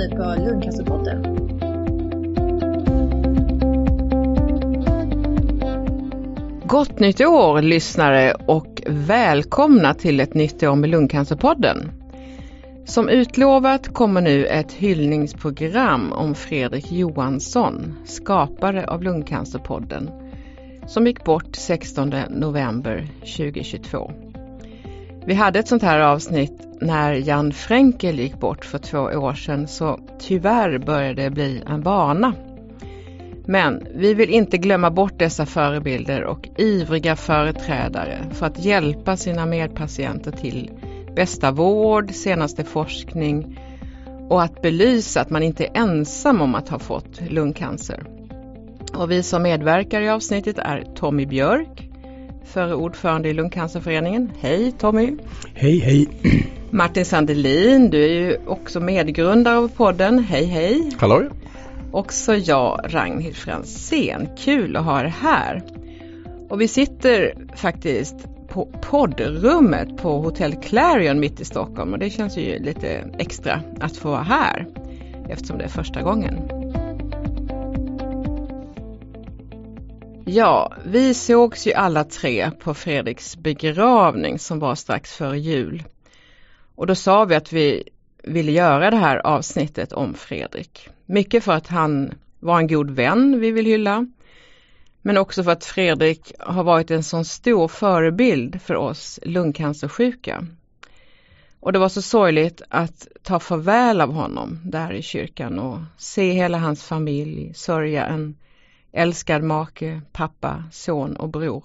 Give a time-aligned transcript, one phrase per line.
[0.00, 1.22] ni på Lundcancerpodden.
[6.64, 11.92] Gott nytt år lyssnare och välkomna till ett nytt år med Lungcancerpodden.
[12.84, 20.10] Som utlovat kommer nu ett hyllningsprogram om Fredrik Johansson, skapare av Lungcancerpodden,
[20.86, 24.29] som gick bort 16 november 2022.
[25.24, 29.68] Vi hade ett sånt här avsnitt när Jan Fränkel gick bort för två år sedan
[29.68, 32.34] så tyvärr började det bli en vana.
[33.46, 39.46] Men vi vill inte glömma bort dessa förebilder och ivriga företrädare för att hjälpa sina
[39.46, 40.70] medpatienter till
[41.16, 43.58] bästa vård, senaste forskning
[44.28, 48.04] och att belysa att man inte är ensam om att ha fått lungcancer.
[48.94, 51.89] Och vi som medverkar i avsnittet är Tommy Björk,
[52.44, 54.32] förre ordförande i Lungcancerföreningen.
[54.40, 55.16] Hej Tommy!
[55.54, 56.08] Hej hej!
[56.70, 60.18] Martin Sandelin, du är ju också medgrundare av podden.
[60.18, 60.90] Hej hej!
[60.98, 61.22] Hallå!
[61.92, 64.28] Också jag, Ragnhild Fransén.
[64.38, 65.62] Kul att ha er här.
[66.48, 68.16] Och vi sitter faktiskt
[68.48, 73.96] på poddrummet på Hotell Clarion mitt i Stockholm och det känns ju lite extra att
[73.96, 74.66] få vara här
[75.28, 76.59] eftersom det är första gången.
[80.32, 85.82] Ja, vi sågs ju alla tre på Fredriks begravning som var strax före jul.
[86.74, 87.88] Och då sa vi att vi
[88.24, 90.88] ville göra det här avsnittet om Fredrik.
[91.06, 94.06] Mycket för att han var en god vän vi vill hylla.
[95.02, 100.46] Men också för att Fredrik har varit en sån stor förebild för oss lungcancersjuka.
[101.60, 106.32] Och det var så sorgligt att ta farväl av honom där i kyrkan och se
[106.32, 108.36] hela hans familj sörja en
[108.92, 111.64] älskad make, pappa, son och bror.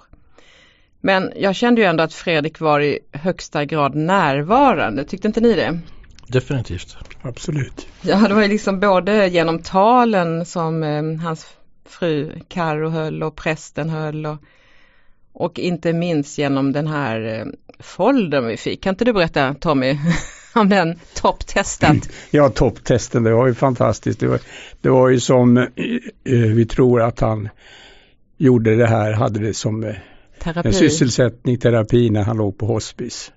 [1.02, 5.54] Men jag kände ju ändå att Fredrik var i högsta grad närvarande, tyckte inte ni
[5.54, 5.80] det?
[6.28, 6.98] Definitivt.
[7.22, 7.88] Absolut.
[8.02, 11.48] Ja, det var ju liksom både genom talen som eh, hans
[11.86, 14.38] fru Karo höll och prästen höll och,
[15.32, 17.46] och inte minst genom den här eh,
[17.80, 18.84] foldern vi fick.
[18.84, 19.98] Kan inte du berätta Tommy
[20.56, 22.10] om den topptestat?
[22.32, 24.20] Ja, topptesten, det var ju fantastiskt.
[24.20, 24.40] Det var,
[24.82, 25.66] det var ju som eh,
[26.24, 27.50] vi tror att han
[28.38, 29.96] gjorde det här, hade det som eh,
[30.40, 30.68] Terapi.
[30.68, 33.32] en sysselsättning, terapi när han låg på hospice.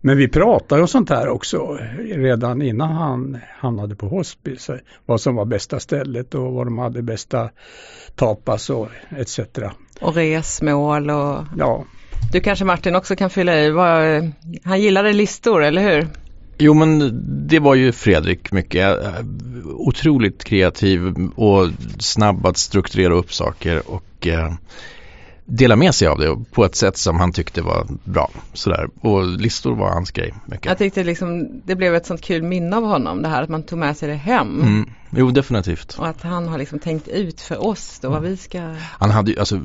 [0.00, 4.70] Men vi pratade och sånt här också redan innan han hamnade på hospice.
[5.06, 7.50] Vad som var bästa stället och vad de hade bästa
[8.14, 9.40] tapas och etc.
[10.00, 11.84] Och resmål och Ja,
[12.32, 13.72] du kanske Martin också kan fylla i.
[14.64, 16.06] Han gillade listor, eller hur?
[16.58, 19.04] Jo men det var ju Fredrik mycket.
[19.04, 19.24] Eh,
[19.64, 24.52] otroligt kreativ och snabb att strukturera upp saker och eh,
[25.50, 28.30] dela med sig av det på ett sätt som han tyckte var bra.
[28.52, 28.88] Sådär.
[29.00, 30.34] Och listor var hans grej.
[30.46, 30.66] Mycket.
[30.66, 33.62] Jag tyckte liksom det blev ett sånt kul minne av honom det här att man
[33.62, 34.60] tog med sig det hem.
[34.62, 34.90] Mm.
[35.10, 35.96] Jo definitivt.
[35.98, 39.30] Och att han har liksom tänkt ut för oss då vad vi ska Han hade
[39.30, 39.60] ju, alltså,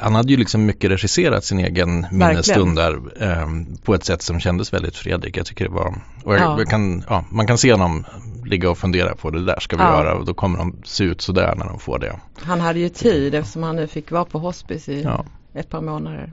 [0.00, 3.46] han hade ju liksom mycket regisserat sin egen minnesstund där eh,
[3.84, 5.36] på ett sätt som kändes väldigt Fredrik.
[5.36, 5.94] Jag tycker det var,
[6.24, 6.58] och jag, Ja.
[6.58, 8.04] jag kan, ja, man kan se honom
[8.44, 9.98] ligga och fundera på det där ska vi Ja.
[9.98, 12.20] göra och då kommer de se ut sådär när de får det.
[12.36, 15.24] Han hade ju tid eftersom han nu fick vara på hospice i Ja.
[15.54, 16.32] ett par månader.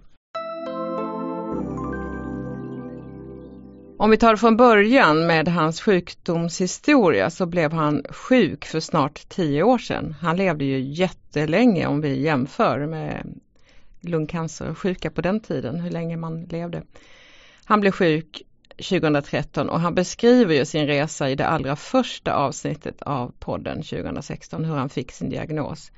[3.98, 9.64] Om vi tar från början med hans sjukdomshistoria så blev han sjuk för snart tio
[9.64, 10.16] år sedan.
[10.22, 13.40] Han levde ju jättelänge om vi jämför med
[14.02, 16.84] lungcancersjuka på den tiden, hur länge man levde.
[17.66, 18.42] Han blev sjuk
[18.84, 24.66] 2013 och han beskriver ju sin resa i det allra första avsnittet av podden 2016,
[24.66, 25.92] hur han fick sin diagnos.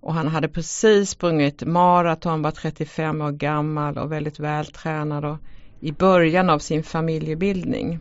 [0.00, 5.36] Och han hade precis sprungit maraton, var 35 år gammal och väldigt vältränad och
[5.80, 7.98] i början av sin familjebildning.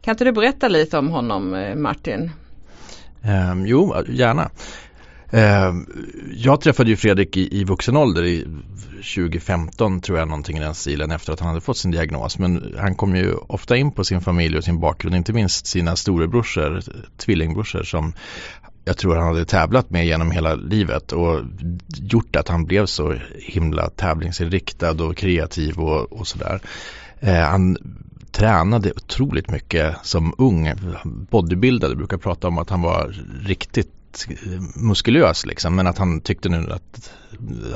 [0.00, 2.30] Kan inte du berätta lite om honom eh, Martin?
[3.52, 4.50] Um, jo, gärna.
[5.30, 5.86] Ehm,
[6.36, 8.46] jag träffade ju Fredrik i, i vuxen ålder i
[8.96, 12.38] 2015 tror jag någonting i den stilen efter att han hade fått sin diagnos.
[12.38, 15.96] Men han kom ju ofta in på sin familj och sin bakgrund, inte minst sina
[15.96, 16.82] storebrorsor,
[17.16, 18.12] tvillingbrorsor som
[18.84, 21.40] jag tror han hade tävlat med genom hela livet och
[21.88, 26.60] gjort att han blev så himla tävlingsinriktad och kreativ och, och sådär.
[27.20, 27.76] Eh, han
[28.30, 30.72] tränade otroligt mycket som ung,
[31.30, 33.95] bodybuildade, brukar prata om att han var riktigt
[34.28, 37.12] Eh, muskulös liksom men att han tyckte nu att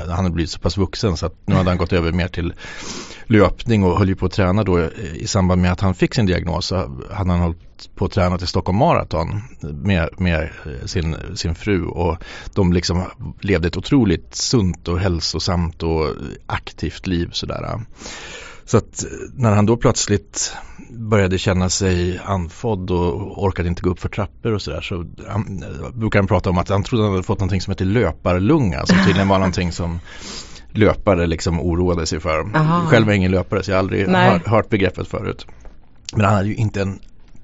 [0.07, 2.53] han hade blivit så pass vuxen så att nu hade han gått över mer till
[3.25, 6.15] löpning och höll ju på att träna då eh, i samband med att han fick
[6.15, 6.75] sin diagnos så
[7.11, 11.85] hade han hållit på att träna till Stockholm Marathon med, med eh, sin, sin fru
[11.85, 12.17] och
[12.53, 13.03] de liksom
[13.41, 16.07] levde ett otroligt sunt och hälsosamt och
[16.45, 17.79] aktivt liv sådär.
[18.71, 20.53] Så att när han då plötsligt
[20.89, 25.63] började känna sig andfådd och orkade inte gå upp för trappor och sådär så han,
[25.93, 28.97] brukar han prata om att han trodde han hade fått någonting som heter löparlunga som
[29.05, 29.99] tydligen var någonting som
[30.71, 32.55] löpare liksom oroade sig för.
[32.55, 32.85] Aha.
[32.87, 35.47] Själv är jag ingen löpare så jag har aldrig hört, hört begreppet förut.
[36.13, 36.99] Men han hade ju inte en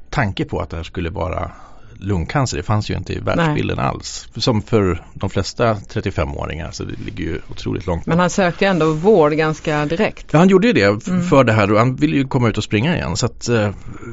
[0.09, 1.51] tanke på att det här skulle vara
[1.99, 2.57] lungcancer.
[2.57, 4.27] Det fanns ju inte i världsbilden alls.
[4.35, 8.93] Som för de flesta 35-åringar så det ligger ju otroligt långt Men han sökte ändå
[8.93, 10.25] vård ganska direkt.
[10.31, 11.23] Ja, han gjorde ju det Mm.
[11.23, 13.17] för det här och han ville ju komma ut och springa igen.
[13.17, 13.69] Så att, eh,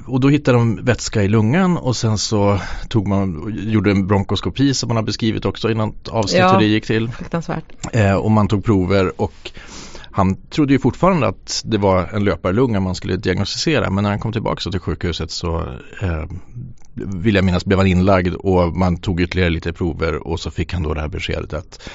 [0.07, 2.59] och då hittade de vätska i lungan och sen så
[2.89, 6.53] tog man, gjorde en bronkoskopi som man har beskrivit också i något avsnitt Ja.
[6.53, 7.09] hur det gick till.
[7.11, 7.65] Fruktansvärt.
[7.93, 9.51] Eh, och man tog prover och
[10.11, 14.19] han trodde ju fortfarande att det var en löparlunga man skulle diagnostisera men när han
[14.19, 15.59] kom tillbaka till sjukhuset så
[16.03, 16.25] eh,
[16.95, 20.73] vill jag minnas blev han inlagd och man tog ytterligare lite prover och så fick
[20.73, 21.89] han då det här beskedet att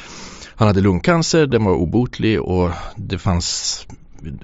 [0.55, 3.87] han hade lungcancer, den var obotlig och det fanns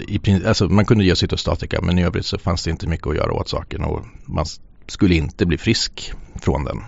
[0.08, 3.16] i, alltså man kunde ge cytostatika men i övrigt så fanns det inte mycket att
[3.16, 4.46] göra åt saken och man
[4.88, 6.84] skulle inte bli frisk från den.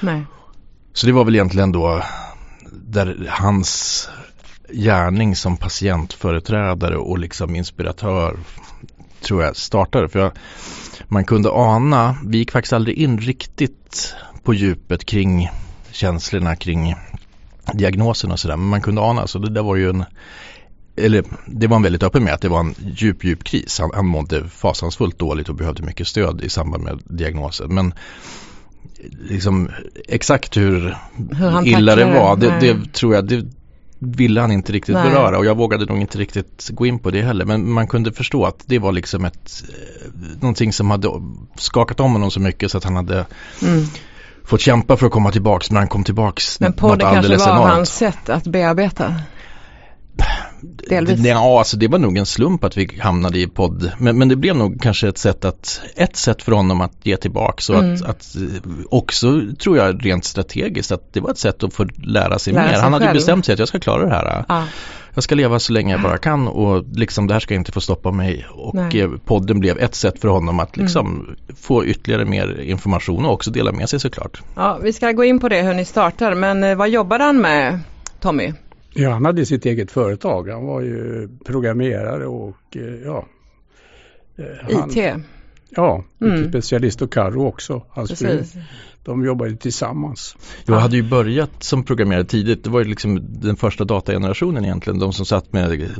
[0.00, 0.22] Nej.
[0.92, 2.02] Så det var väl egentligen då
[2.72, 4.08] där hans
[4.68, 8.36] gärning som patientföreträdare och liksom inspiratör
[9.20, 10.08] tror jag startade.
[10.08, 10.32] För jag,
[11.08, 15.50] man kunde ana, vi gick faktiskt aldrig in riktigt på djupet kring
[15.90, 16.94] känslorna kring
[17.72, 18.56] diagnosen och sådär.
[18.56, 20.04] Men man kunde ana, så det där var ju en
[20.96, 23.78] eller det var han väldigt öppen med att det var en djup, djup kris.
[23.80, 27.74] Han, han mådde fasansfullt dåligt och behövde mycket stöd i samband med diagnosen.
[27.74, 27.94] Men
[29.20, 29.70] liksom
[30.08, 30.96] exakt hur,
[31.32, 33.46] Hur illa det var, det, det tror jag, det
[34.04, 35.10] ville han inte riktigt Nej.
[35.10, 37.44] beröra och jag vågade nog inte riktigt gå in på det heller.
[37.44, 40.10] Men man kunde förstå att det var liksom ett, eh,
[40.40, 41.08] någonting som hade
[41.56, 43.26] skakat om honom så mycket så att han hade
[43.62, 43.84] Mm.
[44.44, 47.70] fått kämpa för att komma tillbaks men han kom tillbaks Men podden kanske var enormt.
[47.72, 49.14] hans sätt att bearbeta.
[50.88, 51.20] Delvis.
[51.20, 53.92] Det, ja, alltså det var nog en slump att vi hamnade i podd.
[53.98, 57.16] Men, men det blev nog kanske ett sätt att, ett sätt för honom att ge
[57.16, 57.94] tillbaks och Mm.
[57.94, 61.86] att, att eh, också tror jag rent strategiskt att det var ett sätt att få
[62.02, 62.72] lära sig Lära mer.
[62.72, 63.16] sig Han hade själv.
[63.16, 64.44] bestämt sig att jag ska klara det här.
[64.48, 64.64] Ja.
[65.14, 67.80] Jag ska leva så länge jag bara kan och liksom det här ska inte få
[67.80, 68.46] stoppa mig.
[68.54, 69.00] Och Nej.
[69.00, 73.50] eh, podden blev ett sätt för honom att liksom få ytterligare mer information och också
[73.50, 74.42] dela med sig såklart.
[74.56, 76.34] ja, vi ska gå in på det hur ni startar.
[76.34, 77.80] Men eh, vad jobbade han med,
[78.20, 78.52] Tommy?
[78.94, 80.48] Ja, han hade sitt eget företag.
[80.48, 83.26] Han var ju programmerare och eh, ja.
[84.36, 84.44] eh,
[84.78, 85.14] han- IT.
[85.76, 86.42] Ja, Mm.
[86.44, 88.42] IT-specialist och Carro också, hans fru.
[89.04, 90.36] De jobbade tillsammans.
[90.64, 90.80] Jag Ja.
[90.80, 92.64] hade ju börjat som programmerare tidigt.
[92.64, 94.98] Det var ju liksom den första datagenerationen egentligen.
[94.98, 95.90] De som satt med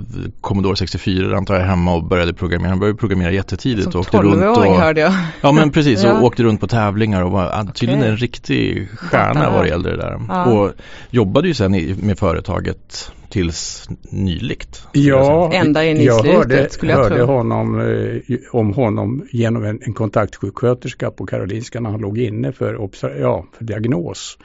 [0.40, 2.68] Commodore 64 antar jag hemma och började programmera.
[2.70, 5.12] Han började programmera jättetidigt Som och åkte runt 12-åring och hörde jag.
[5.40, 6.12] Ja men precis Ja.
[6.18, 8.10] och åkte runt på tävlingar och var tydligen Okej.
[8.10, 10.20] en riktig stjärna vad det gällde det där.
[10.28, 10.44] Ja.
[10.44, 10.72] Och
[11.10, 14.86] jobbade ju sen i, med företaget tills nyligt.
[14.92, 17.26] Ja, Ända in i jag slutet, hörde, skulle jag hörde tro.
[17.26, 22.90] honom, eh, om honom genom en, en kontaktsjuksköterska på Karolinska när han låg inne för,
[23.20, 24.38] ja, för diagnos.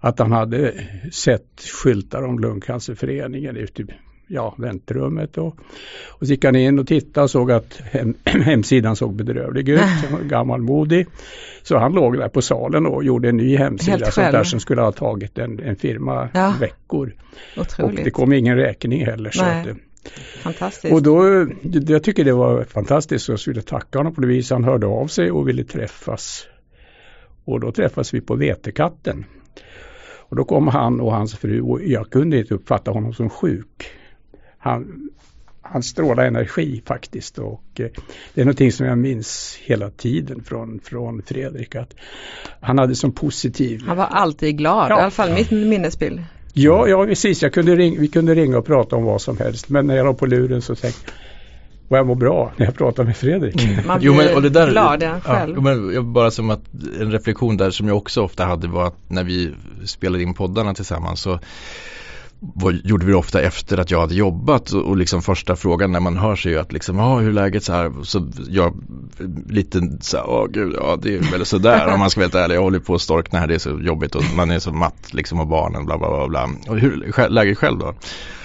[0.00, 0.74] Att han hade
[1.12, 3.86] sett skyltar om Lungcancerföreningen ute
[4.28, 5.38] ja, väntrummet.
[5.38, 5.56] Och,
[6.08, 9.80] och så gick han in och tittade och såg att hem, hemsidan såg bedrövlig ut,
[10.10, 11.06] var gammalmodig.
[11.62, 14.80] Så han låg där på salen och gjorde en ny hemsida sånt där som skulle
[14.80, 16.54] ha tagit en, en firma Ja.
[16.60, 17.12] veckor.
[17.56, 18.04] Och Otroligt.
[18.04, 19.30] det kom ingen räkning heller.
[19.30, 19.60] Så Nej.
[19.60, 19.74] att, eh,
[20.42, 20.94] Fantastiskt.
[20.94, 21.46] och då,
[21.88, 24.50] jag tycker det var fantastiskt så jag skulle tacka honom på det viset.
[24.54, 26.46] Han hörde av sig och ville träffas.
[27.44, 29.24] Och då träffades vi på Vetekatten.
[30.30, 33.90] Och då kom han och hans fru och jag kunde inte uppfatta honom som sjuk.
[34.58, 35.10] Han,
[35.62, 37.86] han strålar energi faktiskt och eh,
[38.34, 41.74] det är någonting som jag minns hela tiden från, från Fredrik.
[41.74, 41.94] Att
[42.60, 44.98] han hade som positiv Han var alltid glad, Ja.
[44.98, 46.24] i alla fall mitt minnesbild.
[46.52, 47.42] Ja, ja precis.
[47.42, 49.68] Jag kunde ring, vi kunde ringa och prata om vad som helst.
[49.68, 51.12] Men när jag var på luren så tänkte jag,
[51.88, 53.86] vad jag mår bra när jag pratar med Fredrik.
[53.86, 55.54] Man Jo, blir men, och det där, glad ja, själv.
[55.56, 56.60] Ja, men bara som att
[57.00, 60.74] en reflektion där som jag också ofta hade var att när vi spelade in poddarna
[60.74, 61.38] tillsammans så
[62.40, 65.92] var, gjorde vi det ofta efter att jag hade jobbat och, och liksom första frågan
[65.92, 68.82] när man hör sig ju att liksom, ja hur är läget så här, så jag
[69.48, 72.34] lite så här, åh gud, ja det är väl sådär om man ska vara helt
[72.34, 74.72] ärlig, jag håller på att storkna här, det är så jobbigt och man är så
[74.72, 76.48] matt liksom och barnen bla bla bla bla.
[76.68, 77.94] Och hur är läget själv då?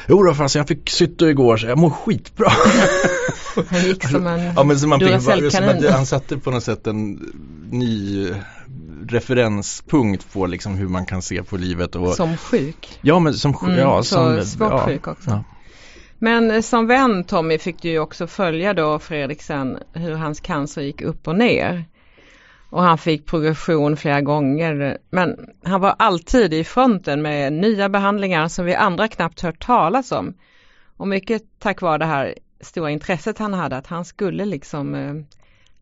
[0.07, 2.51] Jo då fast jag fick sytto igår så jag mår skitbra.
[3.69, 6.51] Han gick som en Ja men så man fick, bara- som att han satte på
[6.51, 7.19] något sätt en
[7.71, 8.27] ny
[9.11, 12.99] referenspunkt på liksom hur man kan se på livet och Som sjuk.
[13.01, 15.29] Ja men som, Mm, ja, som svårt ja, sjuk också.
[15.29, 15.43] Ja.
[16.19, 20.39] Men eh, som vän Tommy fick du ju också följa då Fredrik sen hur hans
[20.39, 21.85] cancer gick upp och ner.
[22.69, 24.97] Och han fick progression flera gånger.
[25.09, 30.11] Men han var alltid i fronten med nya behandlingar som vi andra knappt hört talas
[30.11, 30.33] om.
[30.97, 35.13] Och mycket tack vare det här stora intresset han hade att han skulle liksom eh,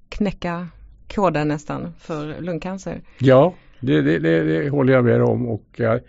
[0.10, 0.68] knäcka
[1.16, 3.02] koden nästan för lungcancer.
[3.18, 6.00] Ja, det, det, det, det håller jag med om och ja,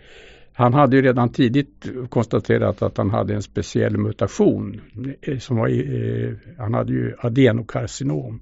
[0.53, 4.81] han hade ju redan tidigt konstaterat att han hade en speciell mutation.
[5.21, 8.41] Eh, som var, eh, han hade ju adenokarcinom.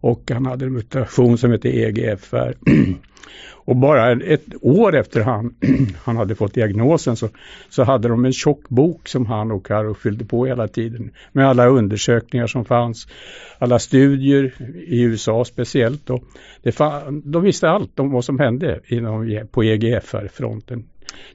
[0.00, 2.54] Och han hade en mutation som hette EGFR.
[3.68, 5.54] Och bara ett år efter han,
[6.04, 7.28] han hade fått diagnosen så,
[7.68, 11.10] så hade de en tjock bok som han och Karo fyllde på hela tiden.
[11.32, 13.08] Med alla undersökningar som fanns,
[13.58, 14.54] alla studier
[14.86, 16.06] i USA speciellt.
[16.06, 16.20] Då.
[16.62, 16.78] Det
[17.24, 20.84] de visste allt om vad som hände inom, på EGFR-fronten.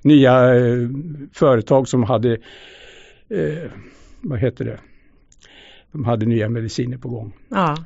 [0.02, 0.90] Nya eh,
[1.34, 2.32] företag som hade,
[3.30, 3.72] eh,
[4.22, 4.80] vad heter det,
[5.92, 7.34] de hade nya mediciner på gång.
[7.50, 7.78] Ja,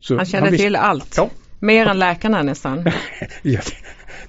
[0.00, 1.14] så han kände visste- till allt.
[1.16, 1.30] Ja.
[1.58, 2.90] Mer än läkarna nästan.
[3.42, 3.60] Ja,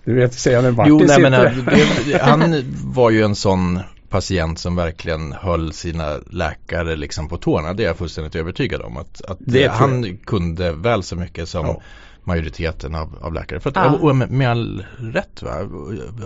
[0.03, 1.71] du vet säga när Martin Jo, nej, men, sitter.
[1.71, 7.37] äh, det, han var ju en sån patient som verkligen höll sina läkare liksom på
[7.37, 7.73] tårna.
[7.73, 8.97] Det är jag fullständigt övertygad om.
[8.97, 11.81] Att, att eh, han kunde väl så mycket som Ja.
[12.23, 13.59] Majoriteten av, av läkare.
[13.59, 13.97] För att, Ja.
[14.01, 15.51] och med, med all rätt va?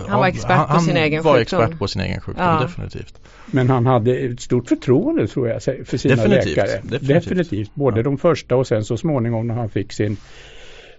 [0.08, 1.60] Han var expert på sin egen Han var sjukdom.
[1.62, 2.60] expert på sin egen sjukdom, Ja.
[2.60, 3.20] definitivt.
[3.46, 6.98] Men han hade ett stort förtroende tror jag för sina Definitivt, läkare.
[7.00, 7.74] definitivt.
[7.74, 8.02] Både Ja.
[8.02, 10.16] de första och sen så småningom när han fick sin,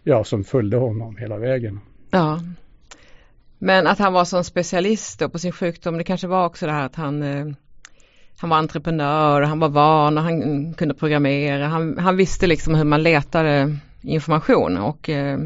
[0.03, 1.79] ja som följde honom hela vägen.
[2.11, 2.39] Ja.
[3.59, 6.85] Men att han var som specialist på sin sjukdom, det kanske var också det här
[6.85, 7.45] att han eh,
[8.39, 11.67] han var entreprenör, han var van och han kunde programmera.
[11.67, 15.39] Han, han visste liksom hur man letade information och eh,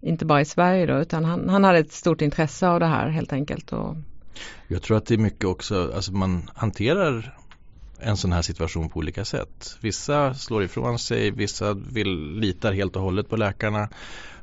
[0.00, 3.08] inte bara i Sverige då utan han, han hade ett stort intresse av det här
[3.08, 3.72] helt enkelt.
[3.72, 3.96] Och,
[4.68, 7.34] Jag tror att det är mycket också, alltså man hanterar
[8.02, 9.76] en sån här situation på olika sätt.
[9.80, 13.88] Vissa slår ifrån sig, vissa vill, litar helt och hållet på läkarna.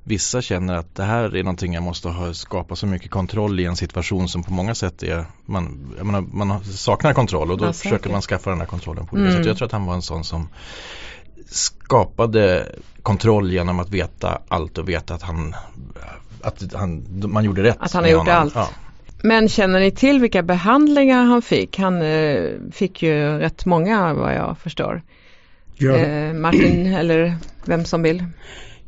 [0.03, 3.65] Vissa känner att det här är någonting jag måste ha, skapa så mycket kontroll i
[3.65, 7.73] en situation som på många sätt är, man, menar, man saknar kontroll och då Ja,
[7.73, 9.37] försöker man skaffa den här kontrollen på olika Mm.
[9.39, 9.47] sätt.
[9.47, 10.47] Jag tror att han var en sån som
[11.49, 12.75] skapade
[13.07, 15.55] kontroll genom att veta allt och veta att han,
[16.41, 17.77] att han, man gjorde rätt.
[17.79, 18.55] Att han har gjort allt.
[18.55, 18.69] Ja.
[19.23, 21.77] Men känner ni till vilka behandlingar han fick?
[21.79, 25.01] Han eh, fick ju rätt många vad jag förstår.
[25.75, 27.35] Ja, Eh, Martin eller
[27.65, 28.23] vem som vill.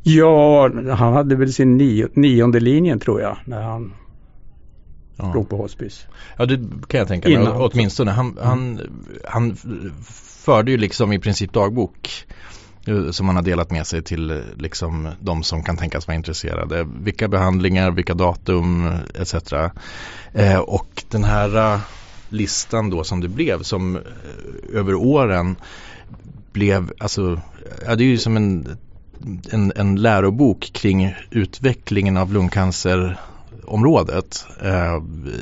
[0.04, 3.94] ja han hade väl sin nio, nionde linjen tror jag när han
[5.22, 5.32] Ja.
[5.34, 6.08] låg på hospice.
[6.38, 8.12] Ja det kan jag tänka mig, åtminstone.
[8.12, 8.80] Han, han,
[9.28, 9.56] han
[10.46, 12.10] förde ju liksom i princip dagbok
[12.86, 16.16] Eh, som man har delat med sig till eh, liksom de som kan tänkas vara
[16.16, 16.88] intresserade.
[17.02, 19.34] Vilka behandlingar, vilka datum eh, etc.
[20.34, 21.80] Eh, och den här eh,
[22.30, 24.02] listan då som det blev som eh,
[24.74, 25.56] över åren
[26.52, 27.42] blev, alltså,
[27.86, 28.78] ja, det är ju som en,
[29.52, 34.46] en, en lärobok kring utvecklingen av lungcancerområdet.
[34.62, 34.94] Eh,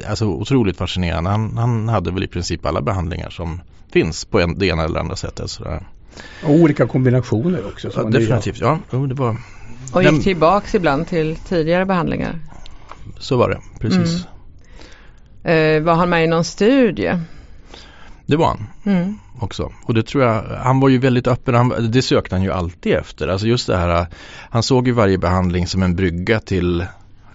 [0.10, 1.29] alltså otroligt fascinerande.
[1.29, 5.00] Han, han hade väl i princip alla behandlingar som finns på en, det ena eller
[5.00, 5.50] andra sättet.
[5.50, 5.84] Sådär.
[6.44, 7.92] Och olika kombinationer också.
[7.96, 8.80] Ja, definitivt, ja.
[8.92, 9.38] Jo, det var,
[9.94, 12.40] Och Den- gick tillbaks ibland till tidigare behandlingar.
[13.20, 14.26] så var det, precis.
[15.44, 15.78] Mm.
[15.78, 17.20] Eh, var han med i någon studie?
[18.26, 18.68] Det var han.
[18.96, 19.18] Mm.
[19.40, 19.72] också.
[19.84, 22.94] Och det tror jag, han var ju väldigt öppen, han, det sökte han ju alltid
[22.94, 23.28] efter.
[23.28, 24.08] Alltså just det här,
[24.50, 26.86] han såg ju varje behandling som en brygga till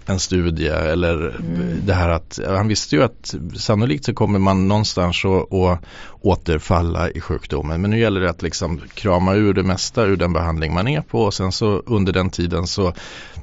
[0.07, 1.81] en studie eller Mm.
[1.87, 5.79] det här att han visste ju att sannolikt så kommer man någonstans att,
[6.21, 7.81] återfalla i sjukdomen.
[7.81, 11.01] Men nu gäller det att liksom krama ur det mesta ur den behandling man är
[11.01, 12.93] på och sen så under den tiden så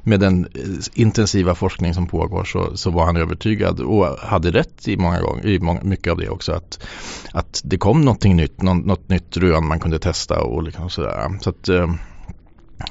[0.02, 0.48] med den
[0.94, 5.46] intensiva forskning som pågår så, så var han övertygad och hade rätt i många gånger,
[5.46, 6.86] i många, mycket av det också att,
[7.32, 11.38] att det kom någonting nytt, något, något nytt rön man kunde testa och liksom sådär.
[11.40, 11.94] Så att eh,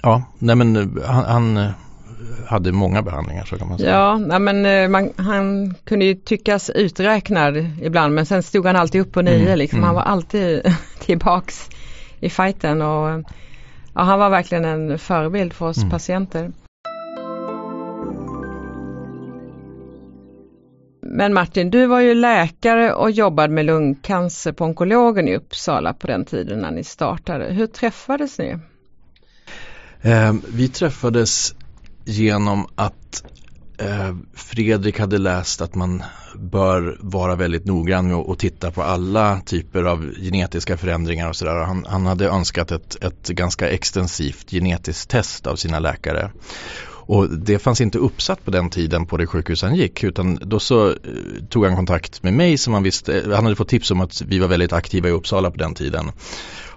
[0.01, 1.71] ja, nej men han, han
[2.47, 3.91] hade många behandlingar så kan man säga.
[3.91, 8.75] Ja, nej, men eh, man, han kunde ju tyckas uträknad ibland men sen stod han
[8.75, 9.77] alltid upp på nio Mm, liksom.
[9.79, 9.85] mm.
[9.87, 10.61] Han var alltid
[10.99, 11.69] tillbaks
[12.19, 13.23] i fighten och
[13.93, 15.89] ja, han var verkligen en förebild för oss Mm.
[15.89, 16.51] patienter.
[21.01, 26.07] Men Martin, du var ju läkare och jobbade med lungcancer på onkologen i Uppsala på
[26.07, 27.45] den tiden när ni startade.
[27.45, 28.57] Hur träffades ni?
[30.01, 31.55] Eh, vi träffades
[32.09, 33.23] genom att
[33.77, 36.03] eh, Fredrik hade läst att man
[36.35, 41.55] bör vara väldigt noggrann med att titta på alla typer av genetiska förändringar och sådär.
[41.65, 46.31] Han, han hade önskat ett, ett ganska extensivt genetiskt test av sina läkare.
[47.11, 50.59] Och det fanns inte uppsatt på den tiden på det sjukhus han gick utan då
[50.59, 50.95] så eh,
[51.49, 54.39] tog han kontakt med mig som han visste, han hade fått tips om att vi
[54.39, 56.11] var väldigt aktiva i Uppsala på den tiden.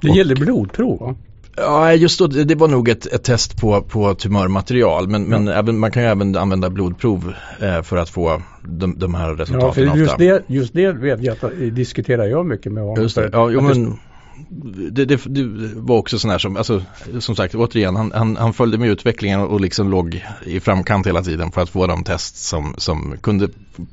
[0.00, 1.14] Det Och- gällde blodprov va?
[1.56, 5.78] Ja, just då, det var nog ett, ett test på, på tumörmaterial men, men även,
[5.78, 9.74] man kan ju även använda blodprov eh, för att få de, de här Ja, resultaten
[9.74, 13.02] för just det, just det vet jag det diskuterar jag mycket med honom.
[13.02, 13.30] Just det.
[13.32, 13.98] Ja, jo, men,
[14.90, 15.44] det, det, det,
[15.74, 16.82] var också sån här som, alltså,
[17.20, 21.22] som sagt återigen, han, han, han följde med utvecklingen och liksom låg i framkant hela
[21.22, 23.48] tiden för att få de test som, som kunde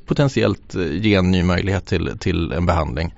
[0.06, 3.14] potentiellt ge en ny möjlighet till, till en behandling.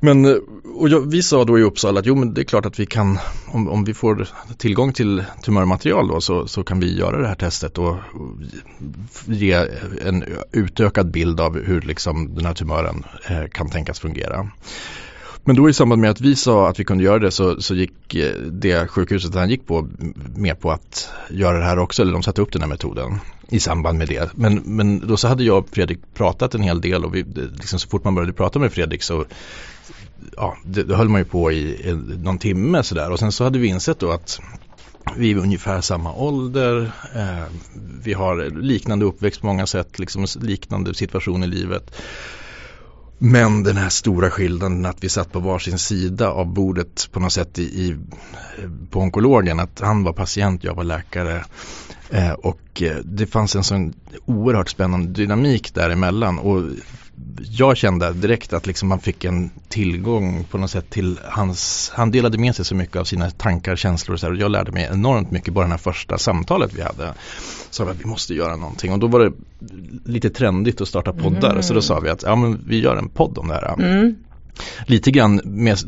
[0.00, 0.36] Men eh,
[0.76, 2.86] och jag, vi sa då i Uppsala att jo men det är klart att vi
[2.86, 7.28] kan, om, om vi får tillgång till tumörmaterial då så, så kan vi göra det
[7.28, 7.98] här testet och, eh,
[9.26, 9.66] ge
[10.04, 14.50] en utökad bild av hur liksom den här tumören eh, kan tänkas fungera.
[15.44, 17.74] Men då i samband med att vi sa att vi kunde göra det så, så
[17.74, 19.88] gick eh, det sjukhuset han gick på
[20.36, 23.60] med på att göra det här också, eller de satte upp den här metoden i
[23.60, 24.30] samband med det.
[24.34, 27.24] Men, men då så hade jag och Fredrik pratat en hel del och vi,
[27.60, 29.24] liksom så fort man började prata med Fredrik så
[30.36, 33.44] ja, det, det höll man ju på i, i någon timme sådär och sen så
[33.44, 34.40] hade vi insett då att
[35.16, 37.44] vi är ungefär samma ålder, eh,
[38.02, 42.02] vi har liknande uppväxt på många sätt, liksom liknande situation i livet.
[43.18, 47.32] Men den här stora skillnaden att vi satt på varsin sida av bordet på något
[47.32, 47.96] sätt i, i
[48.90, 49.60] på onkologen.
[49.60, 51.44] Att han var patient, jag var läkare.
[52.10, 53.94] Eh, och eh, det fanns en sån
[54.24, 56.38] oerhört spännande dynamik däremellan.
[56.38, 56.62] Och
[57.50, 62.10] jag kände direkt att liksom man fick en tillgång på något sätt till hans, han
[62.10, 64.72] delade med sig så mycket av sina tankar, känslor och så här, och jag lärde
[64.72, 67.14] mig enormt mycket på det här första samtalet vi hade.
[67.70, 69.32] Så att vi måste göra någonting och då var det
[70.04, 71.62] lite trendigt att starta poddar mm.
[71.62, 73.74] så då sa vi att ja, men vi gör en podd om det här.
[73.78, 74.16] Mm
[74.86, 75.78] lite grann med,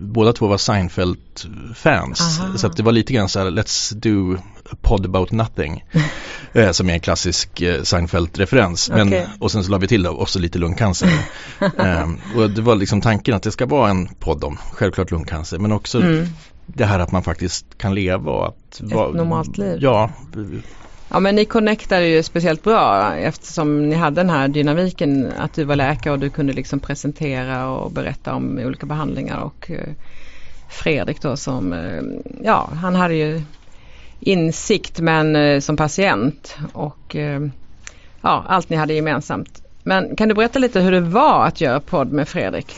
[0.00, 2.40] båda två var Seinfeld-fans.
[2.56, 4.38] Så det var lite grann så här, let's do
[4.70, 5.84] a pod about nothing.
[6.52, 8.90] eh, som är en klassisk eh, Seinfeld-referens.
[8.90, 9.24] Okay.
[9.38, 11.08] Och sen så la vi till då också lite lungcancer.
[11.78, 15.58] eh, och det var liksom tanken att det ska vara en podd om självklart lungcancer
[15.58, 16.26] men också mm.
[16.66, 19.78] det här att man faktiskt kan leva och att Ett va, normalt liv.
[19.80, 20.10] Ja,
[21.08, 25.64] Ja men ni connectade ju speciellt bra eftersom ni hade den här dynamiken att du
[25.64, 29.88] var läkare och du kunde liksom presentera och berätta om olika behandlingar och eh,
[30.68, 32.02] Fredrik då som, eh,
[32.42, 33.42] ja han hade ju
[34.20, 37.16] insikt men eh, som patient och
[38.20, 39.62] ja allt ni hade gemensamt.
[39.82, 42.74] Men kan du berätta lite hur det var att göra podd med Fredrik?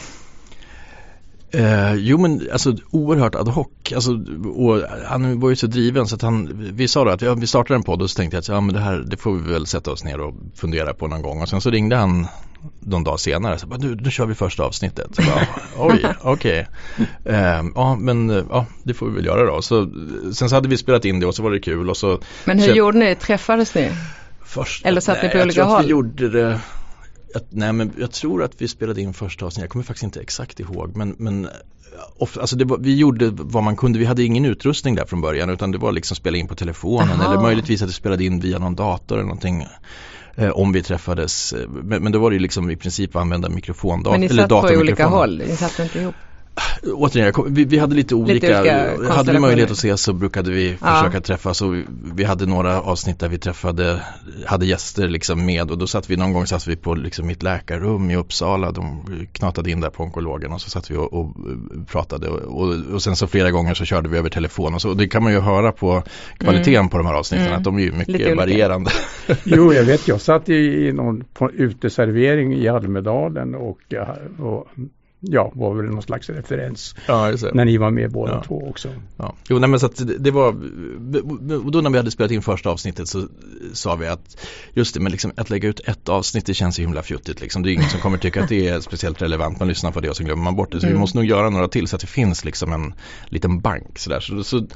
[1.50, 3.66] Eh, jo men alltså oerhört ad hoc.
[3.94, 4.10] Alltså,
[4.54, 7.46] och han var ju så driven så att han, vi sa då att ja, vi
[7.46, 9.52] startar en podd och så tänkte jag att ja, men det här det får vi
[9.52, 11.42] väl sätta oss ner och fundera på någon gång.
[11.42, 12.26] Och sen så ringde han
[12.80, 13.58] någon dag senare.
[13.58, 15.08] Så bara, nu, nu kör vi första avsnittet.
[15.12, 15.46] Så bara,
[15.78, 16.66] Oj, okej.
[17.24, 17.34] Okay.
[17.34, 19.62] Eh, ja men ja, det får vi väl göra då.
[19.62, 19.90] Så,
[20.32, 21.90] sen så hade vi spelat in det och så var det kul.
[21.90, 23.14] Och så, men hur så, gjorde ni?
[23.14, 23.90] Träffades ni?
[24.44, 25.68] Först, Eller satt ni på olika håll?
[25.68, 26.60] Jag tror att vi gjorde det
[27.32, 30.20] jag, nej men jag tror att vi spelade in första avsnittet, jag kommer faktiskt inte
[30.20, 31.50] exakt ihåg men, men eh,
[32.16, 35.50] of, alltså var, vi gjorde vad man kunde, vi hade ingen utrustning där från början
[35.50, 37.32] utan det var liksom spela in på telefonen Aha.
[37.32, 39.66] eller möjligtvis att vi spelade in via någon dator eller någonting
[40.36, 41.54] eh, om vi träffades.
[41.68, 44.18] Men, men då var det ju liksom i princip att använda mikrofondator.
[44.18, 46.14] Men ni satt på olika håll, ni satt inte ihop?
[46.94, 50.50] Återigen, vi, vi, hade lite olika, lite olika hade vi möjlighet att ses så brukade
[50.50, 50.86] vi ja.
[50.86, 51.74] försöka träffas och
[52.14, 54.00] vi, hade några avsnitt där vi träffade,
[54.46, 57.42] hade gäster liksom med och då satt vi någon gång satt vi på liksom mitt
[57.42, 61.36] läkarrum i Uppsala, de knatade in där på onkologen och så satt vi och, och
[61.86, 64.88] pratade och, och, och, sen så flera gånger så körde vi över telefon och så
[64.88, 66.02] och det kan man ju höra på
[66.38, 66.88] kvaliteten mm.
[66.88, 67.58] på de här avsnitten mm.
[67.58, 68.90] att de är ju mycket lite varierande.
[69.44, 73.78] jo, jag vet, jag satt i, i någon uteservering i Almedalen och,
[74.38, 74.66] och
[75.20, 76.94] ja, var väl någon slags referens.
[77.06, 78.42] Ja, när ni var med båda ja.
[78.42, 78.88] två också.
[79.16, 79.34] Ja.
[79.48, 80.52] Jo, nej, men så att det, var,
[81.70, 83.28] då när vi hade spelat in första avsnittet så
[83.72, 86.82] sa vi att just det, men liksom att lägga ut ett avsnitt det känns ju
[86.82, 87.62] himla fjuttigt liksom.
[87.62, 89.58] Det är ingen som kommer tycka att det är speciellt relevant.
[89.58, 90.80] Man lyssnar på det och så glömmer man bort det.
[90.80, 90.96] Så mm.
[90.96, 92.94] vi måste nog göra några till så att det finns liksom en
[93.26, 94.20] liten bank sådär.
[94.20, 94.66] Så, så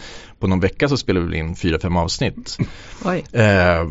[0.42, 2.58] på någon vecka så spelade vi in fyra, fem avsnitt.
[3.04, 3.24] Oj.
[3.32, 3.86] Eh,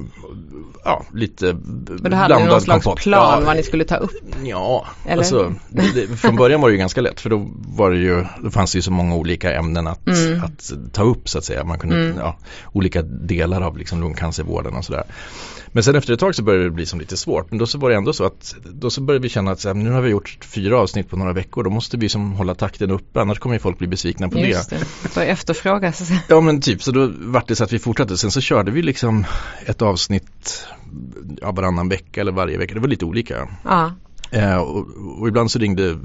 [0.84, 3.04] ja, lite Men du hade ni någon slags kompott.
[3.04, 4.12] plan ja, vad ni skulle ta upp?
[4.44, 5.18] Ja, Eller?
[5.18, 8.50] alltså det, från början var det ju ganska lätt för då var det ju, då
[8.50, 10.44] fanns det ju så många olika ämnen att, mm.
[10.44, 11.64] att ta upp så att säga.
[11.64, 12.18] Man kunde, mm.
[12.18, 12.38] ja,
[12.72, 15.04] olika delar av liksom lungcancervården och sådär.
[15.72, 17.50] Men sen efter ett tag så började det bli som lite svårt.
[17.50, 19.70] Men då så var det ändå så att då så började vi känna att så
[19.70, 21.64] här, nu har vi gjort fyra avsnitt på några veckor.
[21.64, 24.70] Då måste vi som hålla takten uppe annars kommer ju folk bli besvikna på Just
[24.70, 24.78] det.
[25.04, 25.16] det.
[25.16, 26.12] Börja efterfrågas.
[26.28, 28.18] Ja men typ så då vart det så att vi fortsatte.
[28.18, 29.26] Sen så körde vi liksom
[29.66, 30.68] ett avsnitt
[31.42, 32.74] ja, varannan vecka eller varje vecka.
[32.74, 33.48] Det var lite olika.
[33.64, 33.92] Ja.
[34.32, 34.88] Eh, och,
[35.20, 35.98] och, ibland så ringde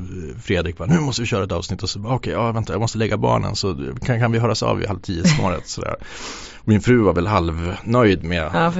[0.42, 2.80] Fredrik bara, nu måste vi köra ett avsnitt och så okej, okay, ja vänta jag
[2.80, 5.22] måste lägga barnen så kan, kan vi höras av vid halv tio
[5.64, 5.96] sådär.
[6.68, 8.72] Min fru var väl halvnöjd med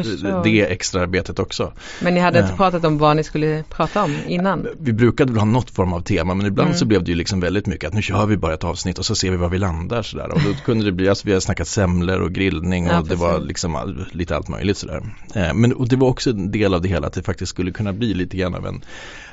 [0.44, 1.72] det extra arbetet också.
[2.00, 2.56] Men ni hade inte eh.
[2.56, 4.66] pratat om vad ni skulle prata om innan?
[4.78, 6.78] Vi brukade väl ha något form av tema men ibland mm.
[6.78, 9.06] så blev det ju liksom väldigt mycket att nu kör vi bara ett avsnitt och
[9.06, 10.28] så ser vi var vi landar sådär.
[10.30, 13.14] Och då kunde det bli, alltså vi har snackat semlor och grillning och ja, det
[13.14, 15.02] var liksom lite allt möjligt sådär.
[15.34, 17.70] Eh, men och det var också en del av det hela att det faktiskt skulle
[17.70, 18.82] kunna bli lite grann av en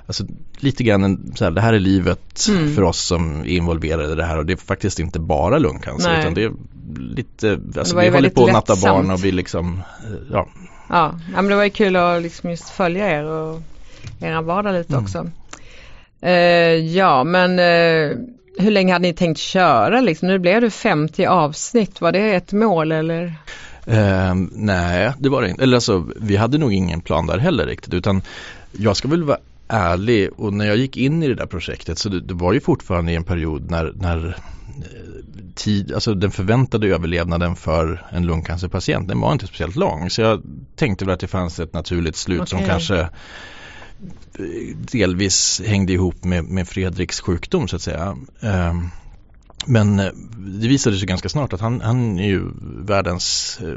[0.07, 0.23] alltså,
[0.57, 2.75] lite grann en, så här, det här är livet Mm.
[2.75, 6.09] för oss som är involverade i det här och det är faktiskt inte bara lungcancer
[6.09, 6.19] Nej.
[6.19, 6.51] utan det är
[6.97, 10.47] lite, alltså, var vi ju väldigt att natta barn och vi liksom, eh, ja,
[10.89, 13.61] Ja, men det var ju kul att liksom just följa er och
[14.21, 15.03] era vardag lite Mm.
[15.03, 15.29] också.
[16.21, 16.31] Eh,
[16.95, 18.17] ja, men eh,
[18.59, 20.27] hur länge hade ni tänkt köra liksom?
[20.27, 22.01] Nu blev det 50 avsnitt.
[22.01, 23.33] Var det ett mål eller?
[23.87, 25.63] Ehm, nej, det var det inte.
[25.63, 27.93] Eller alltså, vi hade nog ingen plan där heller riktigt.
[27.93, 28.21] Utan
[28.71, 29.37] jag ska väl vara
[29.73, 32.59] ärlig och när jag gick in i det där projektet så det, det var ju
[32.59, 39.07] fortfarande i en period när, när eh, tid, alltså den förväntade överlevnaden för en lungcancerpatient
[39.07, 40.09] den var inte speciellt lång.
[40.09, 40.41] Så jag
[40.75, 42.69] tänkte väl att det fanns ett naturligt slut som Okej.
[42.69, 43.09] kanske eh,
[44.75, 48.17] delvis hängde ihop med, med Fredriks sjukdom så att säga.
[48.41, 48.89] Ehm,
[49.65, 53.67] men eh, det visade sig ganska snart att han, han är ju världens eh,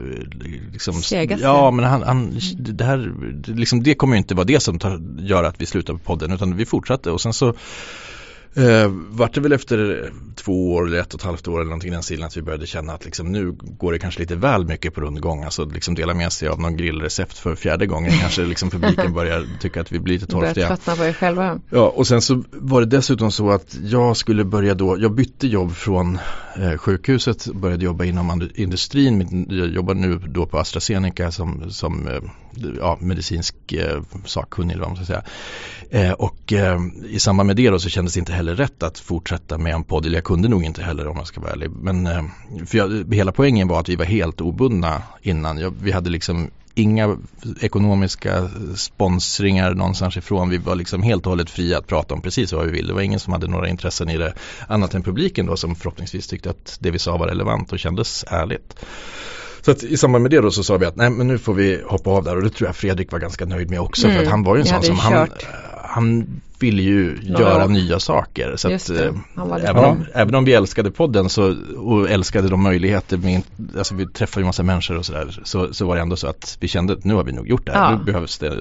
[0.72, 1.44] liksom, Segaste.
[1.44, 3.14] Ja men han, han det här
[3.46, 6.32] liksom, det kommer ju inte vara det som tar, gör att vi slutar på podden
[6.32, 7.54] utan vi fortsatte och sen så
[8.56, 11.90] Eh, vart det väl efter två år eller ett och ett halvt år eller någonting
[11.90, 14.66] i den stilen att vi började känna att liksom, nu går det kanske lite väl
[14.66, 15.44] mycket på rundgång.
[15.44, 19.46] Alltså liksom dela med sig av någon grillrecept för fjärde gången kanske liksom publiken börjar
[19.60, 20.68] tycka att vi blir lite Ni börjar torftiga.
[20.68, 21.60] tröttna på er själva?
[21.70, 25.46] Ja och sen så var det dessutom så att jag skulle börja då, jag bytte
[25.46, 26.18] jobb från
[26.56, 32.20] eh, sjukhuset, började jobba inom industrin, jag jobbar nu då på AstraZeneca som, som eh,
[32.78, 35.22] ja, medicinsk eh, sakkunnig eller vad man ska säga.
[35.90, 38.98] Eh, och eh, i samband med det då så kändes det inte heller rätt att
[38.98, 41.70] fortsätta med en podd, eller jag kunde nog inte heller om jag ska vara ärlig.
[41.70, 42.24] Men eh,
[42.66, 45.58] för jag, hela poängen var att vi var helt obundna innan.
[45.58, 47.16] Jag, vi hade liksom inga
[47.60, 50.48] ekonomiska sponsringar någonstans ifrån.
[50.48, 52.88] Vi var liksom helt och hållet fria att prata om precis vad vi ville.
[52.88, 54.34] Det var ingen som hade några intressen i det
[54.68, 58.24] annat än publiken då som förhoppningsvis tyckte att det vi sa var relevant och kändes
[58.28, 58.76] ärligt.
[59.66, 61.54] Så att i samband med det då så sa vi att nej men nu får
[61.54, 64.16] vi hoppa av där och det tror jag Fredrik var ganska nöjd med också Mm.
[64.16, 65.46] för att han var ju en sån som ju han, kört.
[65.84, 68.56] han ville ju Några göra nya saker.
[68.56, 70.20] Så att, eh, även, om, Ja.
[70.20, 73.42] även om vi älskade podden så, och älskade de möjligheter med,
[73.78, 76.58] alltså vi träffar ju massa människor och sådär så, så var det ändå så att
[76.60, 77.98] vi kände att nu har vi nog gjort det här, Ja.
[77.98, 78.52] nu behövs det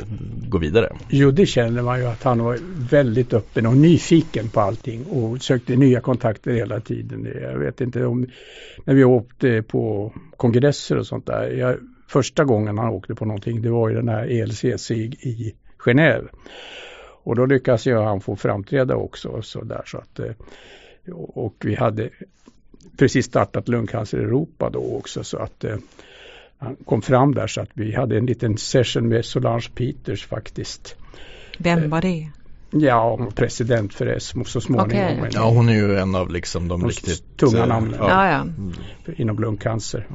[0.50, 0.96] gå vidare.
[1.10, 5.42] Jo, det känner man ju att han var väldigt öppen och nyfiken på allting och
[5.42, 7.28] sökte nya kontakter hela tiden.
[7.42, 8.28] Jag vet inte om,
[8.86, 11.50] när vi åkte på kongresser och sånt där.
[11.50, 11.76] Jag,
[12.08, 15.54] första gången han åkte på någonting, det var ju den här ELCC i
[15.86, 16.28] Genève.
[17.26, 20.32] Och då lyckades ju han få framträda också så där så att eh,
[21.14, 22.10] och vi hade
[22.98, 25.76] precis startat Lungcancer Europa då också så att eh,
[26.58, 30.96] han kom fram där så att vi hade en liten session med Solange Peters faktiskt.
[31.58, 32.30] Vem var det?
[32.72, 35.18] Ja, president för ESMO så småningom.
[35.22, 38.00] Men Ja hon är ju en av liksom de De riktigt tunga eh, namnen.
[38.00, 38.46] Ja, ja.
[39.18, 40.08] inom lungcancer.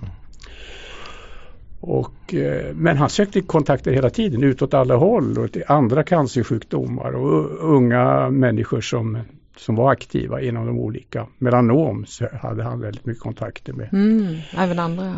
[1.80, 7.12] Och, eh, men han sökte kontakter hela tiden utåt alla håll och till andra cancersjukdomar
[7.12, 9.18] och unga människor som,
[9.56, 11.26] som var aktiva inom de olika.
[11.38, 13.88] Melanom så hade han väldigt mycket kontakter med.
[13.92, 15.14] Mm, även andra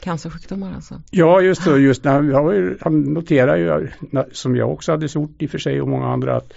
[0.00, 1.02] cancersjukdomar alltså.
[1.10, 1.78] Ja, just det.
[1.78, 3.88] Just när, han, noterar ju,
[4.32, 6.52] som jag också hade gjort i och för sig och många andra, att,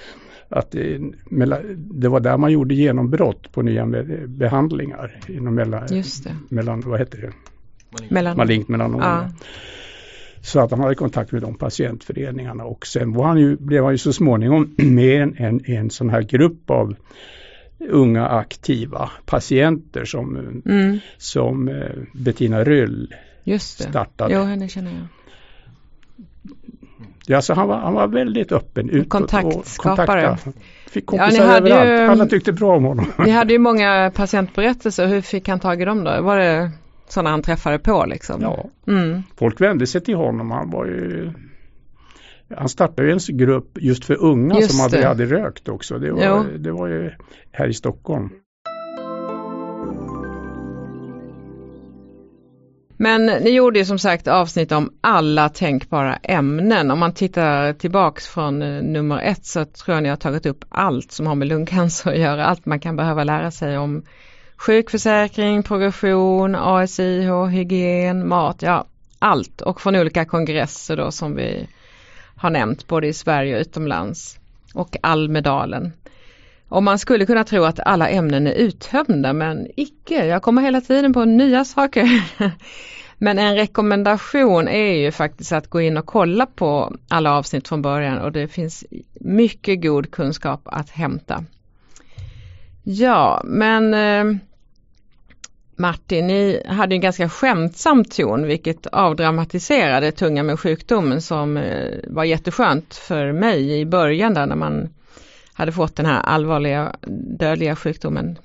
[0.50, 3.86] att det, var där man gjorde genombrott på nya
[4.28, 6.36] behandlingar inom mellan, Just det.
[6.50, 7.32] mellan vad heter det?
[8.10, 8.38] Mellan...
[8.38, 9.02] malignt melanom.
[9.02, 9.30] Ja.
[10.42, 13.94] Så att han hade kontakt med de patientföreningarna och sen var han ju, blev han
[13.94, 16.96] ju så småningom med en, en, en sån här grupp av
[17.90, 21.76] unga aktiva patienter som, Mm, som eh,
[22.14, 23.60] Bettina det.
[23.60, 24.34] startade.
[24.34, 25.08] Jo, henne känner jag.
[27.30, 29.10] Ja, alltså han, var, han var väldigt öppen utåt.
[29.10, 30.38] Kontaktskapare.
[30.90, 32.12] Fick Ja, kompisar ju- överallt.
[32.12, 33.06] Alla tyckte bra om honom.
[33.26, 35.08] Ni hade ju många patientberättelser.
[35.08, 36.22] Hur fick han tag i dem då?
[36.22, 36.72] Var det
[37.12, 38.42] sådana han träffade på liksom?
[38.42, 40.52] Ja, Mm, folk vände sig till honom.
[40.52, 41.32] Han var ju
[42.56, 46.00] han startade en grupp just för unga Just som aldrig hade rökt också.
[46.00, 47.12] Det var, det var ju
[47.52, 48.30] här i Stockholm.
[53.00, 56.92] Men ni gjorde ju som sagt avsnitt om alla tänkbara ämnen.
[56.92, 60.66] Om man tittar tillbaks från eh, nummer ett så tror jag ni har tagit upp
[60.70, 62.46] allt som har med lungcancer att göra.
[62.46, 64.04] Allt man kan behöva lära sig om
[64.58, 68.86] sjukförsäkring, progression, ASIH, hygien, mat, ja
[69.20, 69.62] allt.
[69.62, 71.68] Och från olika kongresser då som vi
[72.36, 74.40] har nämnt både i Sverige och utomlands.
[74.74, 75.94] Och Almedalen.
[76.70, 80.26] Och man skulle kunna tro att alla ämnen är uttömda men icke.
[80.26, 82.24] Jag kommer hela tiden på nya saker.
[83.20, 87.82] Men en rekommendation är ju faktiskt att gå in och kolla på alla avsnitt från
[87.82, 91.44] början och det finns mycket god kunskap att hämta.
[92.84, 94.38] Ja, men eh,
[95.80, 102.24] Martin, ni hade en ganska skämtsam ton vilket avdramatiserade tunga med sjukdomen som eh, var
[102.24, 104.90] jätteskönt för mig i början där när man
[105.54, 106.96] hade fått den här allvarliga
[107.40, 108.38] dödliga sjukdomen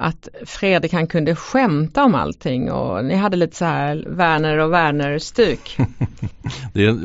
[0.00, 4.72] att Fredrik han kunde skämta om allting och ni hade lite så här Werner och
[4.72, 5.76] Werner-stuk.
[6.72, 6.98] det är,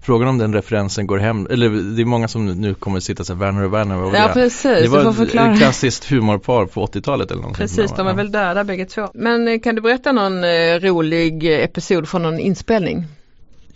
[0.00, 3.24] frågan om den referensen går hem, eller det är många som nu kommer att sitta
[3.24, 4.32] så här, Werner och Werner, vad Ja det?
[4.32, 7.66] precis, Det var du får ett klassiskt humorpar på 80-talet eller någonting.
[7.66, 9.08] Precis, de är väl döda bägge två.
[9.14, 13.04] Men eh, kan du berätta någon eh, rolig episod från någon inspelning?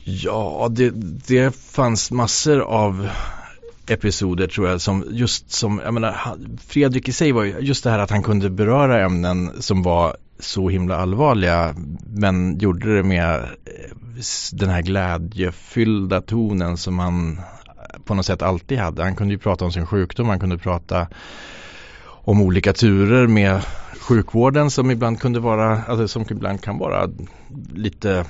[0.05, 0.91] Ja, det,
[1.29, 3.09] det fanns massor av
[3.91, 6.17] episoder tror jag som just som, jag menar
[6.67, 10.17] Fredrik i sig var ju just det här att han kunde beröra ämnen som var
[10.39, 11.75] så himla allvarliga
[12.07, 13.45] men gjorde det med eh,
[14.53, 19.03] den här glädjefyllda tonen som han eh, på något sätt alltid hade.
[19.03, 21.09] Han kunde ju prata om sin sjukdom, han kunde prata
[22.07, 23.63] om olika turer med
[24.01, 27.09] sjukvården som ibland kunde vara, alltså som ibland kan vara
[27.75, 28.25] lite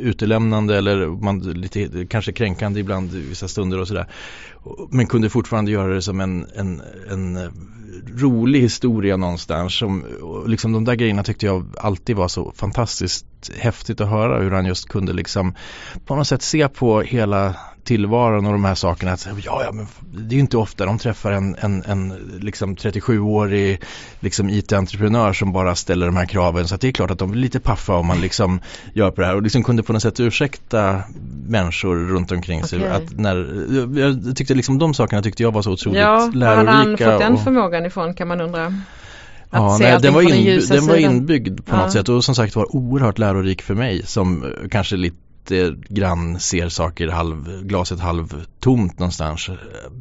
[0.00, 4.06] utelämnande eller man, lite, kanske kränkande ibland i vissa stunder och sådär.
[4.90, 7.50] Men kunde fortfarande göra det som en, en, en eh,
[8.16, 9.78] rolig historia någonstans.
[9.78, 10.04] Som,
[10.46, 13.26] liksom de där grejerna tyckte jag alltid var så fantastiskt
[13.58, 15.54] häftigt att höra hur han just kunde liksom
[16.06, 19.12] på något sätt se på hela tillvaron och de här sakerna.
[19.12, 22.76] Att, ja, ja, men det är ju inte ofta de träffar en, en, en liksom
[22.76, 23.80] 37-årig
[24.20, 26.68] liksom IT-entreprenör som bara ställer de här kraven.
[26.68, 28.60] Så det är klart att de blir lite paffa om man liksom
[28.94, 31.02] gör på det här och liksom kunde på något sätt ursäkta
[31.46, 32.78] människor runt omkring sig.
[32.78, 32.90] Okej.
[32.90, 33.36] Att när,
[33.70, 36.84] jag- jag tyckte liksom de sakerna tyckte jag var så otroligt Ja, var hade han
[36.84, 37.10] lärorika.
[37.12, 38.74] fått den och- förmågan ifrån kan man undra?
[39.54, 41.82] Ja, nej, den, var från den var inbyggd på Ja.
[41.82, 45.16] något sätt och som sagt var oerhört lärorik för mig som kanske lite
[45.50, 49.48] Eh, grann ser saker halv, glaset halvtomt någonstans.
[49.48, 49.54] Eh,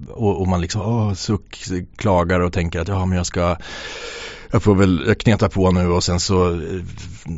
[0.10, 1.58] och, och man liksom åh, suck,
[1.95, 3.56] klagar och tänker att ja men jag ska
[4.51, 6.59] jag får väl kneta på nu och sen så eh,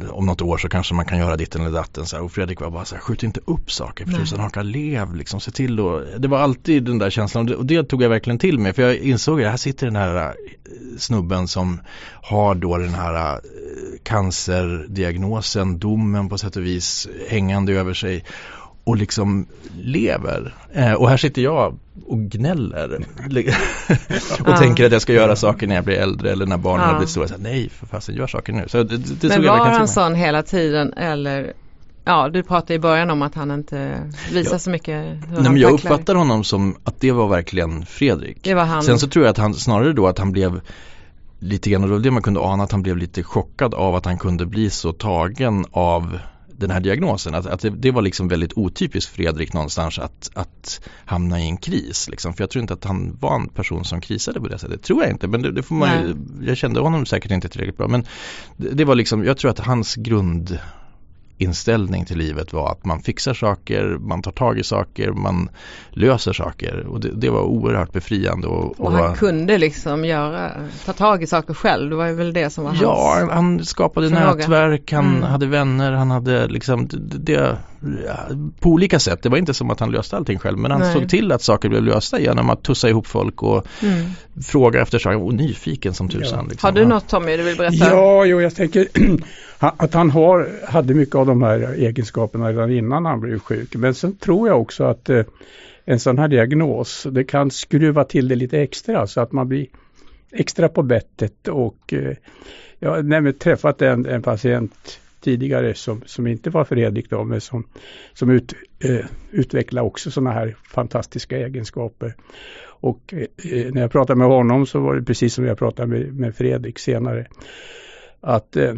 [0.10, 2.06] om något år så kanske man kan göra ditten eller datten.
[2.06, 2.23] Så här.
[2.23, 5.39] och Fredrik var bara så här, skjut inte upp saker för tusan haka lev liksom,
[5.39, 8.10] se till och det var alltid den där känslan och det, och det tog jag
[8.10, 10.32] verkligen till mig för jag insåg att här sitter den här eh,
[10.97, 11.82] snubben som
[12.21, 13.39] har då den här eh,
[14.04, 18.23] cancerdiagnosen, domen på sätt och vis hängande över sig
[18.84, 19.46] och liksom
[19.82, 20.54] lever.
[20.74, 22.93] Eh, och här sitter jag och gnäller
[24.41, 24.58] och Ja.
[24.58, 27.10] tänker att jag ska göra saker när jag blir äldre eller när barnen har blivit
[27.10, 27.28] stora.
[27.28, 28.63] Så, här, Nej, för fasen, gör saker nu.
[28.67, 31.54] Så det, det, Men var han sån hela tiden eller
[32.06, 34.60] Ja, du pratade i början om att han inte visar Ja.
[34.60, 35.91] så mycket hur Nej, han men jag tacklar.
[35.91, 38.38] uppfattar honom som att det var verkligen Fredrik.
[38.43, 38.84] Det var han.
[38.84, 40.62] Sen så tror jag att han snarare då att han blev
[41.39, 44.17] lite grann, och det man kunde ana att han blev lite chockad av att han
[44.17, 46.17] kunde bli så tagen av
[46.58, 47.36] den här diagnosen.
[47.36, 51.58] Att, att det, det var liksom väldigt otypiskt Fredrik någonstans att, att hamna i en
[51.58, 52.10] kris.
[52.10, 52.34] Liksom.
[52.34, 54.84] För jag tror inte att han var en person som krisade på det sättet.
[54.84, 56.16] tror jag inte, men det, det får man ju,
[56.48, 57.88] jag kände honom säkert inte tillräckligt bra.
[57.88, 58.06] Men
[58.58, 60.60] det, det var liksom, jag tror att hans grund
[61.44, 65.50] inställning till livet var att man fixar saker, man tar tag i saker, man
[65.90, 68.48] löser saker och det, det var oerhört befriande.
[68.48, 70.52] Och, och han kunde liksom göra,
[70.86, 71.90] ta tag i saker själv.
[71.90, 73.32] Det var väl det som var Ja, hans.
[73.32, 74.34] han skapade förmåga.
[74.36, 75.24] nätverk, han Mm.
[75.24, 77.56] hade vänner, han hade liksom det, det, ja,
[78.60, 79.24] på olika sätt.
[79.24, 80.93] Det var inte som att han löste allting själv men han Nej.
[80.93, 84.06] såg till att saker blev lösta genom att tussa ihop folk och Mm.
[84.46, 86.39] fråga efter saker och nyfiken som tusan.
[86.43, 86.50] Ja.
[86.50, 86.67] Liksom.
[86.67, 87.76] Har du något Tommy du vill berätta?
[87.76, 88.88] Ja, jo, jag tänker
[89.60, 93.76] att han har, hade mycket av de här egenskaperna redan innan han blev sjuk.
[93.76, 95.24] Men sen tror jag också att eh,
[95.86, 99.67] en sån här diagnos, det kan skruva till det lite extra så att man blir
[100.32, 102.15] extra på bettet och eh,
[102.80, 107.42] jag har nämligen träffat en, en patient tidigare som, som inte var Fredrik då, men
[107.42, 107.68] som,
[108.14, 112.16] som ut, eh, utvecklar också sådana här fantastiska egenskaper.
[112.66, 116.14] Och eh, när jag pratade med honom så var det precis som jag pratade med,
[116.14, 117.28] med Fredrik senare.
[118.22, 118.74] Att eh,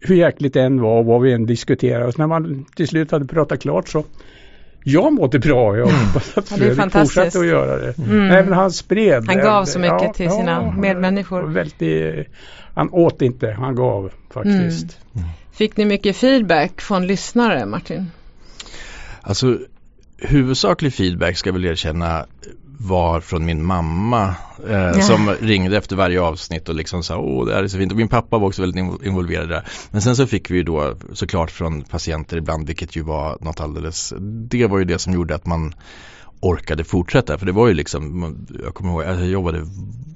[0.00, 2.06] hur jäkligt det än var och vad vi än diskuterade.
[2.06, 4.04] Och när man till slut hade pratat klart så
[4.84, 5.76] jag mådde bra.
[5.76, 7.14] Jag hoppas att Ja, Fredrik fantastiskt.
[7.14, 7.98] fortsatte att göra det.
[7.98, 8.30] Mm.
[8.30, 9.24] Även han spred.
[9.26, 11.42] Han gav så mycket till sina medmänniskor.
[11.42, 12.28] Väldigt,
[12.74, 14.98] han åt inte, han gav faktiskt.
[15.52, 18.10] Fick ni mycket feedback från lyssnare Martin?
[19.22, 19.58] Alltså
[20.18, 22.26] huvudsaklig feedback ska jag väl erkänna
[22.82, 24.34] var från min mamma
[24.68, 27.92] eh, som ringde efter varje avsnitt och liksom sa åh det här är så fint
[27.92, 29.64] och min pappa var också väldigt invo- involverad där.
[29.90, 33.60] Men sen så fick vi ju då såklart från patienter ibland vilket ju var något
[33.60, 35.74] alldeles, det var ju det som gjorde att man
[36.40, 39.66] orkade fortsätta för det var ju liksom, jag kommer ihåg, alltså jag jobbade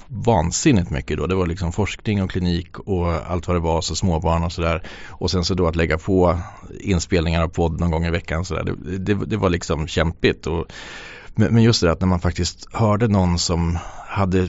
[0.08, 1.26] vansinnigt mycket då.
[1.26, 4.82] Det var liksom forskning och klinik och allt vad det var, så småbarn och sådär.
[5.08, 6.38] Och sen så då att lägga på
[6.80, 8.64] inspelningar av podd någon gång i veckan sådär.
[8.64, 10.46] Det, det, det var liksom kämpigt.
[10.46, 10.66] Och,
[11.34, 14.48] men men just det att när man faktiskt hörde någon som hade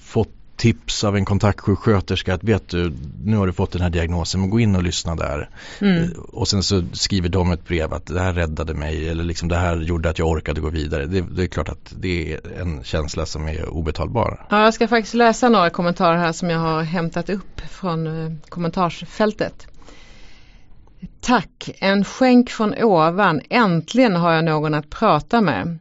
[0.00, 2.92] fått tips av en kontaktsjuksköterska att vet du,
[3.24, 5.50] nu har du fått den här diagnosen, men gå in och lyssna där.
[5.80, 6.10] Mm.
[6.32, 9.56] Och sen så skriver de ett brev att det här räddade mig eller liksom det
[9.56, 11.06] här gjorde att jag orkade gå vidare.
[11.06, 14.46] Det, det är klart att det är en känsla som är obetalbar.
[14.50, 18.32] Ja, jag ska faktiskt läsa några kommentarer här som jag har hämtat upp från eh,
[18.48, 19.66] kommentarsfältet.
[21.20, 23.40] Tack, en skänk från ovan.
[23.50, 25.78] Äntligen har jag någon att prata med.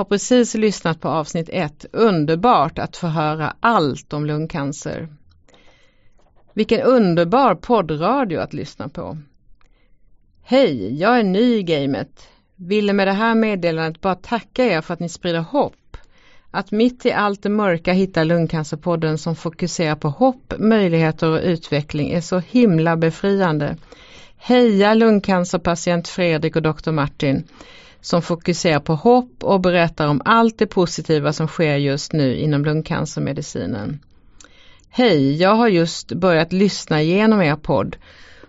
[0.00, 1.86] Har precis lyssnat på avsnitt 1.
[1.92, 5.08] Underbart att få höra allt om lungcancer.
[6.54, 9.18] Vilken underbar poddradio att lyssna på.
[10.42, 12.28] Hej, jag är ny i gamet.
[12.56, 15.96] Ville med det här meddelandet bara tacka er för att ni sprider hopp.
[16.50, 22.10] Att mitt i allt det mörka hitta Lungcancerpodden som fokuserar på hopp, möjligheter och utveckling
[22.10, 23.76] är så himla befriande.
[24.36, 27.44] Heja lungcancerpatient Fredrik och doktor Martin
[28.00, 32.64] som fokuserar på hopp och berättar om allt det positiva som sker just nu inom
[32.64, 34.00] lungcancermedicinen.
[34.90, 37.96] Hej, jag har just börjat lyssna igenom er podd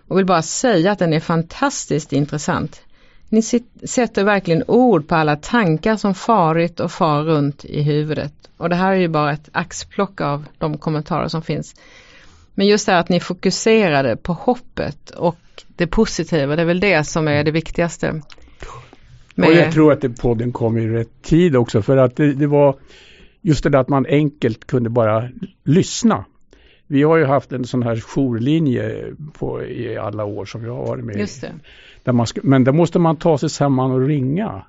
[0.08, 2.82] och vill bara säga att den är fantastiskt intressant.
[3.28, 3.42] Ni
[3.84, 8.32] sätter verkligen ord på alla tankar som farit och far runt i huvudet.
[8.56, 11.74] Och det här är ju bara ett axplock av de kommentarer som finns.
[12.54, 15.38] Men just det här att ni fokuserade på hoppet och
[15.76, 18.22] det positiva, det är väl det som är det viktigaste.
[19.34, 19.48] Med...
[19.48, 22.46] Och jag tror att det, podden kom i rätt tid också för att det, det
[22.46, 22.76] var
[23.40, 25.28] just det där att man enkelt kunde bara
[25.64, 26.24] lyssna.
[26.86, 30.86] Vi har ju haft en sån här jourlinje på, i alla år som jag har
[30.86, 31.52] varit med Just det.
[32.04, 34.62] Där man ska, men där måste man ta sig samman och ringa.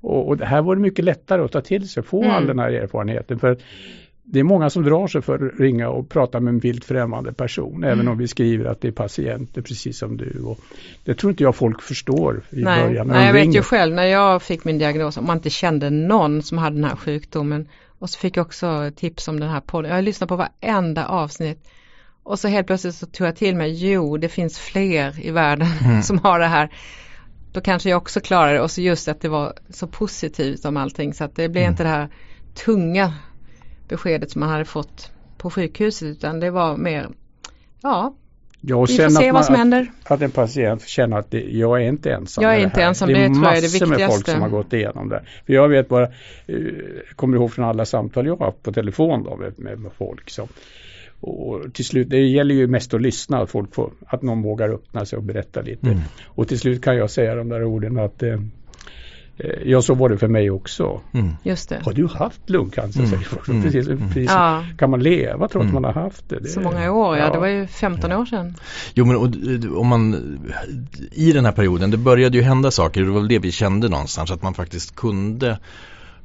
[0.00, 2.34] Och, och här var det mycket lättare att ta till sig, få mm.
[2.34, 3.38] all den här erfarenheten.
[3.38, 3.58] För
[4.26, 7.32] det är många som drar sig för att ringa och prata med en vilt främmande
[7.32, 7.76] person.
[7.76, 7.90] Mm.
[7.90, 10.40] Även om vi skriver att det är patienter precis som du.
[10.44, 10.58] Och
[11.04, 13.06] det tror inte jag folk förstår i nej, början.
[13.06, 13.46] Nej, jag ringer.
[13.46, 16.76] vet ju själv när jag fick min diagnos, om man inte kände någon som hade
[16.76, 17.68] den här sjukdomen.
[17.98, 19.88] Och så fick jag också tips om den här podden.
[19.88, 21.68] Jag har lyssnat på varenda avsnitt.
[22.22, 25.68] Och så helt plötsligt så tog jag till mig, jo det finns fler i världen
[25.84, 26.02] mm.
[26.02, 26.70] som har det här.
[27.52, 30.76] Då kanske jag också klarar det och så just att det var så positivt om
[30.76, 31.72] allting så att det blev mm.
[31.72, 32.08] inte det här
[32.54, 33.12] tunga
[33.88, 37.08] beskedet som man hade fått på sjukhuset utan det var mer,
[37.82, 38.14] ja,
[38.66, 39.90] Ja, vi får se vad som händer.
[40.02, 42.44] Att, att en patient känner att det, jag är inte ensam.
[42.44, 43.96] Jag är inte ensam, det, det tror jag är det viktigaste.
[43.96, 45.22] Det är massor med folk som har gått igenom det.
[45.46, 46.04] För jag vet bara,
[46.46, 46.58] eh,
[47.16, 50.30] kommer ihåg från alla samtal jag har haft på telefon då med, med, med folk
[50.30, 50.48] som
[51.20, 54.68] och till slut, det gäller ju mest att lyssna, att, folk får, att någon vågar
[54.68, 55.86] öppna sig och berätta lite.
[55.86, 56.00] Mm.
[56.24, 58.38] Och till slut kan jag säga de där orden att Eh,
[59.64, 61.00] ja, så var det för mig också.
[61.12, 61.36] Mm.
[61.42, 61.80] Just det.
[61.84, 63.00] Har du haft lungcancer?
[63.00, 63.20] Mm.
[63.48, 63.62] Mm.
[63.62, 64.08] Precis, mm.
[64.08, 64.30] precis.
[64.30, 64.64] Ja.
[64.78, 65.74] Kan man leva trots mm.
[65.74, 66.40] man har haft det?
[66.40, 67.24] det så många år, ja.
[67.24, 67.32] ja.
[67.32, 68.54] Det var ju 15 år sedan.
[68.94, 69.16] Jo, men
[69.76, 70.14] om man
[71.12, 73.00] i den här perioden, det började ju hända saker.
[73.00, 75.58] Det var väl det vi kände någonstans, att man faktiskt kunde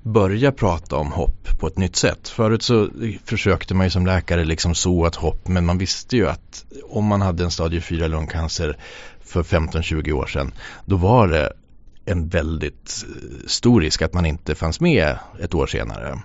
[0.01, 2.27] börja prata om hopp på ett nytt sätt.
[2.27, 2.89] Förut så
[3.25, 7.05] försökte man ju som läkare liksom så ett hopp men man visste ju att om
[7.05, 8.77] man hade en stadie 4 lungcancer
[9.19, 10.51] för 15-20 år sedan
[10.85, 11.53] då var det
[12.09, 16.19] en väldigt eh, stor risk att man inte fanns med ett år senare.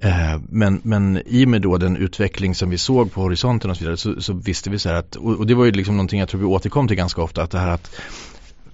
[0.00, 3.76] Eh, men, men i och med då den utveckling som vi såg på horisonten och
[3.76, 6.20] så vidare så, så visste vi så här att, och det var ju liksom någonting
[6.20, 7.90] jag tror vi återkom till ganska ofta, att det här att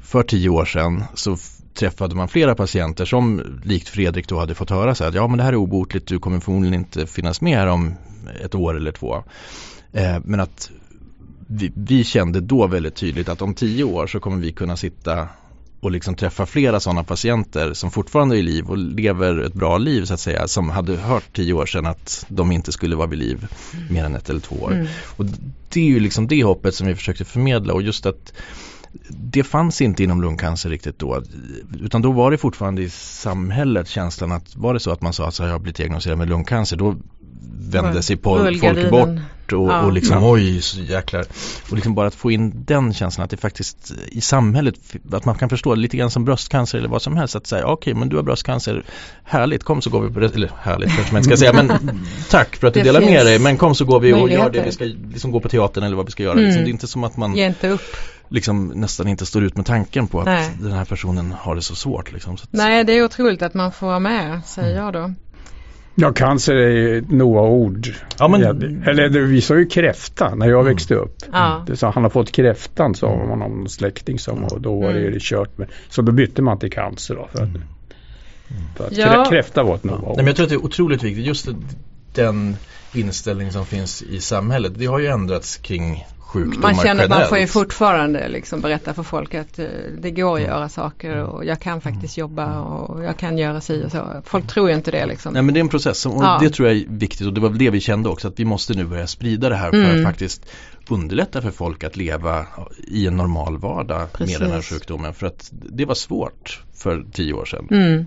[0.01, 1.37] för tio år sedan så
[1.75, 5.27] träffade man flera patienter som likt Fredrik då hade fått höra så här att ja
[5.27, 7.95] men det här är obotligt, du kommer förmodligen inte finnas med här om
[8.45, 9.25] ett år eller två.
[9.93, 10.71] Eh, men att
[11.47, 15.29] vi, vi, kände då väldigt tydligt att om tio år så kommer vi kunna sitta
[15.81, 19.79] och liksom träffa flera sådana patienter som fortfarande är i liv och lever ett bra
[19.79, 23.07] liv så att säga som hade hört tio år sedan att de inte skulle vara
[23.07, 23.47] vid liv
[23.91, 24.73] mer än ett eller två år.
[24.73, 24.87] Mm.
[25.17, 25.25] Och
[25.69, 28.33] det är ju liksom det hoppet som vi försökte förmedla och just att
[29.09, 31.23] det fanns inte inom lungcancer riktigt då.
[31.81, 35.29] Utan då var det fortfarande i samhället känslan att var det så att man sa
[35.29, 36.97] att jag har blivit diagnostiserad med lungcancer då
[37.71, 39.19] vände sig på, folk bort
[39.53, 39.83] och, ja.
[39.83, 40.31] och liksom ja.
[40.31, 41.25] oj så jäklar.
[41.71, 44.75] Och liksom bara att få in den känslan att det faktiskt i samhället
[45.13, 47.73] att man kan förstå lite grann som bröstcancer eller vad som helst att säga okej
[47.73, 48.85] okay, men du har bröstcancer
[49.25, 51.73] härligt kom så går vi på det, eller härligt kanske man inte ska säga men
[52.31, 54.51] tack för att du det delar med dig men kom så går vi och gör
[54.51, 56.33] det vi ska liksom gå på teatern eller vad vi ska göra.
[56.33, 56.45] Mm.
[56.45, 57.97] Liksom, det är inte som att man Ge inte upp
[58.31, 60.51] liksom nästan inte står ut med tanken på att Nej.
[60.61, 62.13] den här personen har det så svårt.
[62.13, 62.37] Liksom.
[62.37, 64.85] Så Nej, det är otroligt att man får vara med, säger mm.
[64.85, 65.15] jag då.
[66.01, 67.89] Ja, cancer är ju några ord.
[68.19, 68.43] Ja, men...
[68.87, 70.73] Eller vi sa ju kräfta när jag mm.
[70.73, 71.17] växte upp.
[71.33, 71.65] Ja.
[71.67, 73.29] Det sa, han har fått kräftan sa mm.
[73.29, 75.19] man om en släkting som och då var det mm.
[75.21, 75.69] kört med.
[75.89, 77.29] Så då bytte man till cancer då.
[77.33, 77.63] För att, mm.
[78.77, 79.25] för att ja.
[79.29, 80.07] kräfta var ett några ord.
[80.07, 81.49] Nej, men jag tror att det är otroligt viktigt just
[82.25, 82.57] den
[82.93, 84.73] inställning som finns i samhället.
[84.77, 88.95] Det har ju ändrats kring sjukdomar Man känner att man får ju fortfarande liksom berätta
[88.95, 89.67] för folk att eh,
[89.99, 90.51] det går att Mm.
[90.53, 94.23] göra saker och jag kan faktiskt jobba och jag kan göra si och så.
[94.25, 95.33] Folk tror ju inte det liksom.
[95.33, 96.39] Nej men det är en process och Ja.
[96.43, 98.45] det tror jag är viktigt och det var väl det vi kände också att vi
[98.45, 99.99] måste nu börja sprida det här för Mm.
[99.99, 100.47] att faktiskt
[100.89, 102.47] underlätta för folk att leva
[102.79, 104.39] i en normal vardag Precis.
[104.39, 107.69] med den här sjukdomen för att det var svårt för tio år sedan.
[107.71, 108.07] Mm.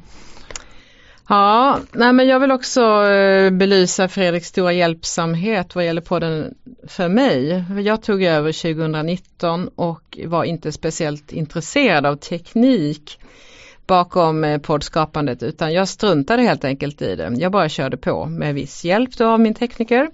[1.30, 6.54] Ja, nej men jag vill också eh, belysa Fredriks stora hjälpsamhet vad gäller podden
[6.88, 7.64] för mig.
[7.86, 13.20] Jag tog över 2019 och var inte speciellt intresserad av teknik
[13.88, 17.34] bakom eh, poddskapandet utan jag struntade helt enkelt i det.
[17.38, 20.10] Jag bara körde på med viss hjälp då av min tekniker.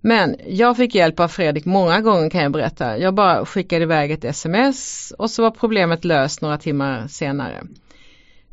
[0.00, 2.98] Men jag fick hjälp av Fredrik många gånger kan jag berätta.
[2.98, 7.62] Jag bara skickade iväg ett sms och så var problemet löst några timmar senare.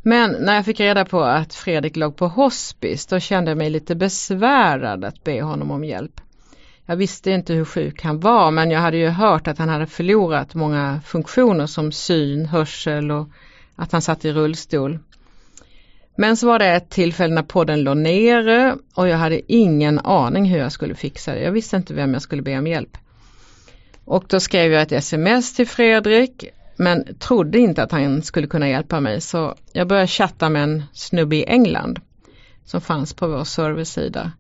[0.06, 3.70] Men när jag fick reda på att Fredrik låg på hospice då kände jag mig
[3.70, 6.22] lite besvärad att be honom om hjälp.
[6.86, 9.88] Jag visste inte hur sjuk han var men jag hade ju hört att han hade
[9.88, 13.30] förlorat många funktioner som syn, hörsel och
[13.76, 15.00] att han satt i rullstol.
[16.16, 20.46] Men så var det ett tillfälle när podden låg nere och jag hade ingen aning
[20.46, 21.42] hur jag skulle fixa det.
[21.42, 22.98] Jag visste inte vem jag skulle be om hjälp.
[24.06, 26.46] Och då skrev jag ett sms till Fredrik
[26.76, 30.84] men trodde inte att han skulle kunna hjälpa mig så jag började chatta med en
[30.94, 32.00] snubbe i England
[32.66, 34.32] som fanns på vår servicesida.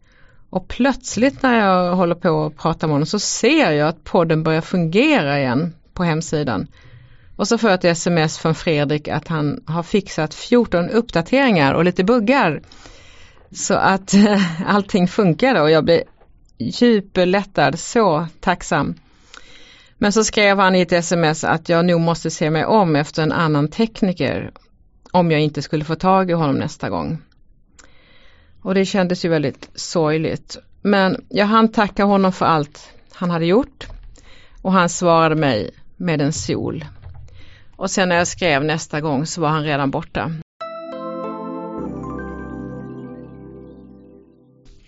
[0.50, 4.44] Och plötsligt när jag håller på att prata med honom så ser jag att podden
[4.44, 6.68] börjar fungera igen på hemsidan.
[7.36, 11.84] Och så får jag ett sms från Fredrik att han har fixat 14 uppdateringar och
[11.84, 12.62] lite buggar.
[13.52, 14.14] Så att
[14.68, 16.04] allting funkar och jag blir
[16.58, 18.96] djuplättad, så tacksam.
[20.04, 23.24] Men så skrev han i ett sms att jag nog måste se mig om efter
[23.24, 24.52] en annan tekniker
[25.12, 27.22] om jag inte skulle få tag i honom nästa gång.
[28.62, 30.58] Och det kändes ju väldigt sorgligt.
[30.82, 33.88] Men jag hann tacka honom för allt han hade gjort
[34.62, 36.86] och han svarade mig med en sol.
[37.76, 40.32] Och sen när jag skrev nästa gång så var han redan borta.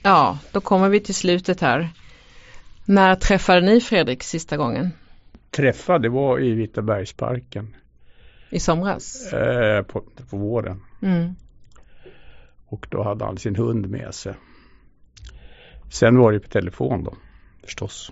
[0.01, 1.89] Ja, då kommer vi till slutet här.
[2.85, 4.91] När träffade ni Fredrik sista gången?
[5.55, 7.75] Träffa, det var i Vitabergsparken
[8.49, 9.33] I somras?
[9.33, 10.81] eh, på, på våren.
[11.01, 11.35] Mm.
[12.67, 14.33] Och då hade han sin hund med sig.
[15.89, 17.13] Sen var det på telefon då
[17.63, 18.11] förstås.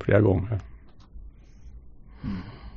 [0.00, 0.60] Flera gånger.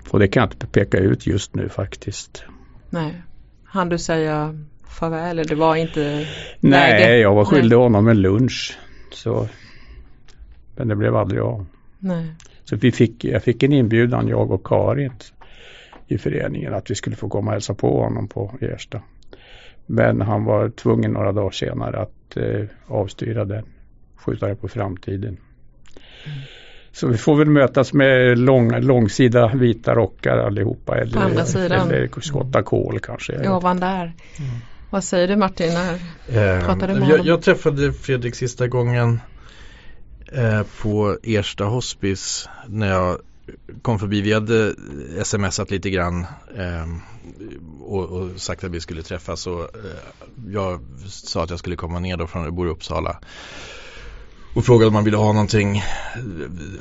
[0.10, 2.44] Och det kan jag inte peka ut just nu faktiskt.
[2.90, 3.22] Nej.
[3.64, 5.38] Han du säga farväl?
[5.48, 6.28] Det var inte
[6.60, 7.18] Nej, läge?
[7.18, 7.84] jag var skyldig Nej.
[7.84, 8.78] honom en lunch.
[9.12, 9.48] Så.
[10.76, 11.66] Men det blev aldrig av.
[12.00, 12.36] Nej.
[12.70, 15.12] Så vi fick, jag fick en inbjudan, jag och Karin
[16.08, 19.02] i föreningen att vi skulle få komma och hälsa på honom på Ersta.
[19.86, 23.66] Men han var tvungen några dagar senare att eh, avstyra den,
[24.16, 25.38] skjuta det på framtiden.
[26.92, 30.98] Så vi får väl mötas med lång, långsida vita rockar allihopa.
[30.98, 31.92] Eller, andra sidan.
[31.92, 33.50] eller skotta kol kanske.
[33.50, 34.14] Ovan där.
[34.90, 35.74] Vad säger du Martin?
[35.74, 35.94] När
[36.28, 37.26] Eh, Pratade med jag, honom?
[37.26, 39.20] jag träffade Fredrik sista gången
[40.32, 43.18] Eh, på Ersta hospice när jag
[43.82, 44.22] kom förbi.
[44.22, 44.68] Vi hade
[45.18, 46.26] eh, smsat lite grann
[46.56, 46.88] eh,
[47.82, 49.48] och, och sagt att vi skulle träffas.
[49.48, 53.20] Och, eh, jag sa att jag skulle komma ner då från, jag bor i Uppsala.
[54.56, 55.84] Och frågade om man ville ha någonting.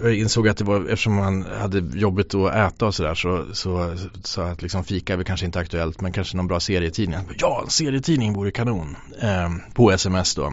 [0.02, 3.96] Jag insåg att det var, eftersom man hade jobbigt att äta och sådär så så
[4.22, 7.18] sa jag att liksom fika är väl kanske inte aktuellt men kanske någon bra serietidning.
[7.38, 8.96] Ja, en serietidning vore kanon.
[9.20, 10.52] Eh, på sms då.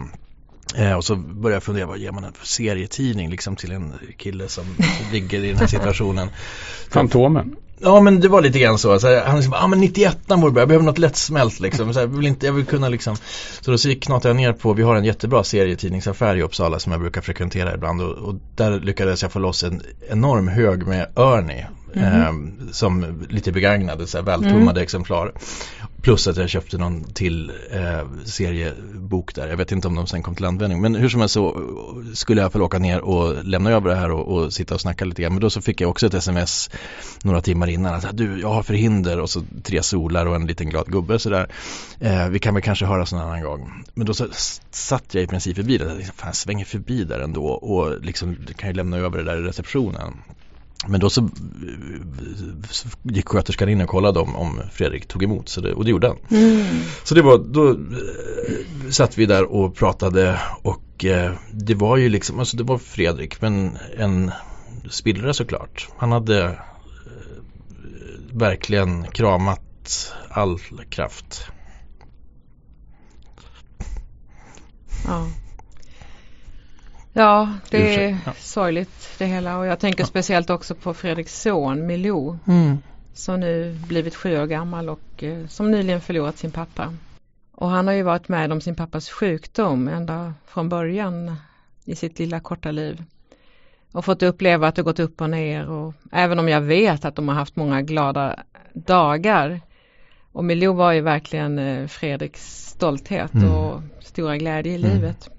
[0.74, 4.48] Eh, och så började jag fundera, vad ger man en serietidning liksom till en kille
[4.48, 4.64] som
[5.12, 6.28] ligger i den här situationen.
[6.90, 7.56] Fantomen.
[7.78, 8.98] Ja men det var lite grann så.
[8.98, 11.92] så här, han liksom, ja men 91 vore bra, jag behöver något lättsmält liksom.
[11.92, 13.16] Så här, jag, vill inte, jag vill kunna liksom.
[13.60, 16.92] Så då så knatade jag ner på, vi har en jättebra serietidningsaffär i Uppsala som
[16.92, 18.02] jag brukar frekventera ibland.
[18.02, 21.66] Och, och där lyckades jag få loss en enorm hög med Ernie.
[21.96, 22.32] Eh,
[22.72, 25.32] som lite begagnade, så här, vältummade exemplar.
[26.04, 29.48] Plus att jag köpte någon till eh, seriebok där.
[29.48, 30.80] Jag vet inte om de sen kom till användning.
[30.80, 31.62] Men hur som helst så
[32.14, 35.04] skulle jag få åka ner och lämna över det här och, och sitta och snacka
[35.04, 35.32] lite grann.
[35.32, 36.70] Men då så fick jag också ett sms
[37.22, 37.94] några timmar innan.
[37.94, 41.18] Att, ah, du, jag har förhinder och så tre solar och en liten glad gubbe
[41.18, 41.48] sådär.
[42.00, 43.84] Eh, vi kan väl kanske höras en annan gång.
[43.94, 44.26] Men då så
[44.70, 45.84] satt jag i princip förbi det.
[45.84, 49.24] tänkte, liksom, fan, jag svänger förbi där ändå och liksom kan ju lämna över det
[49.24, 50.12] där i receptionen.
[50.88, 51.28] Men då så eh,
[53.02, 56.08] gick sköterskan in och kollade om, om Fredrik tog emot så det, och det gjorde
[56.08, 56.16] han.
[56.30, 56.82] Mm.
[57.04, 62.08] Så det var, då eh, satt vi där och pratade och eh, det var ju
[62.08, 64.30] liksom, alltså det var Fredrik men en
[64.90, 65.88] spillra såklart.
[65.96, 66.58] Han hade
[68.32, 70.58] verkligen kramat all
[70.88, 71.46] kraft.
[75.06, 75.26] Ja.
[77.16, 78.32] Ja, det är ja.
[78.38, 80.06] sorgligt det hela och jag tänker Ja.
[80.06, 82.78] speciellt också på Fredriks son Milou Mm.
[83.12, 86.94] som nu blivit sju år gammal och eh, som nyligen förlorat sin pappa.
[87.54, 91.36] Och han har ju varit med om sin pappas sjukdom ända från början
[91.84, 93.02] i sitt lilla korta liv.
[93.92, 97.16] Och fått uppleva att det gått upp och ner och även om jag vet att
[97.16, 98.36] de har haft många glada
[98.72, 99.60] dagar.
[100.32, 103.50] Och Milou var ju verkligen eh, Fredriks stolthet Mm.
[103.50, 104.90] och stora glädje i Mm.
[104.90, 105.30] livet.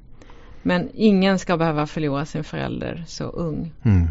[0.67, 3.73] Men ingen ska behöva förlora sin förälder så ung.
[3.83, 4.07] Mm.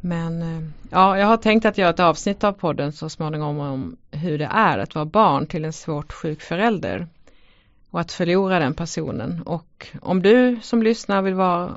[0.00, 3.96] Men eh, ja, jag har tänkt att göra ett avsnitt av podden så småningom om
[4.10, 7.06] hur det är att vara barn till en svårt sjuk förälder.
[7.90, 9.42] Och att förlora den personen.
[9.42, 11.76] Och om du som lyssnar vill vara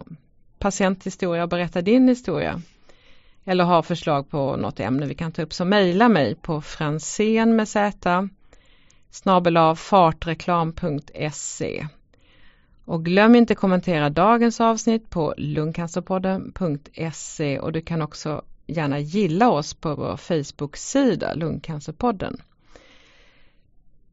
[0.59, 2.61] patienthistoria och berätta din historia.
[3.45, 7.55] Eller har förslag på något ämne vi kan ta upp så mejla mig på fransen
[7.55, 7.91] med z
[9.11, 11.87] snabel fartreklam.se
[12.85, 19.73] och glöm inte kommentera dagens avsnitt på lungcancerpodden.se och du kan också gärna gilla oss
[19.73, 22.37] på vår Facebook-sida Lungcancerpodden.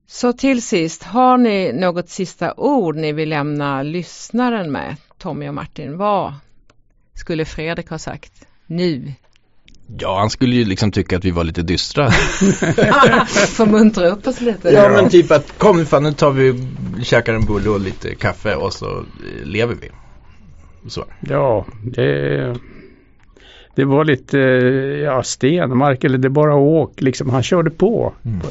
[0.06, 5.54] Så till sist, har ni något sista ord ni vill lämna lyssnaren med, Tommy och
[5.54, 5.96] Martin?
[5.96, 6.34] Vad
[7.14, 9.12] skulle Fredrik ha sagt nu?
[9.98, 12.10] Ja, han skulle ju liksom tycka att vi var lite dystra.
[13.56, 14.68] Får muntra upp oss lite.
[14.70, 16.68] ja, men typ att kom nu fan, nu tar vi,
[17.02, 19.88] käkar en bulle och lite kaffe och så eh, lever vi.
[20.90, 21.04] Så.
[21.20, 22.56] Ja, det,
[23.74, 24.38] det var lite
[25.04, 27.00] ja, stenmark eller det bara åk.
[27.00, 28.40] Liksom, han körde på, Mm.
[28.40, 28.48] på,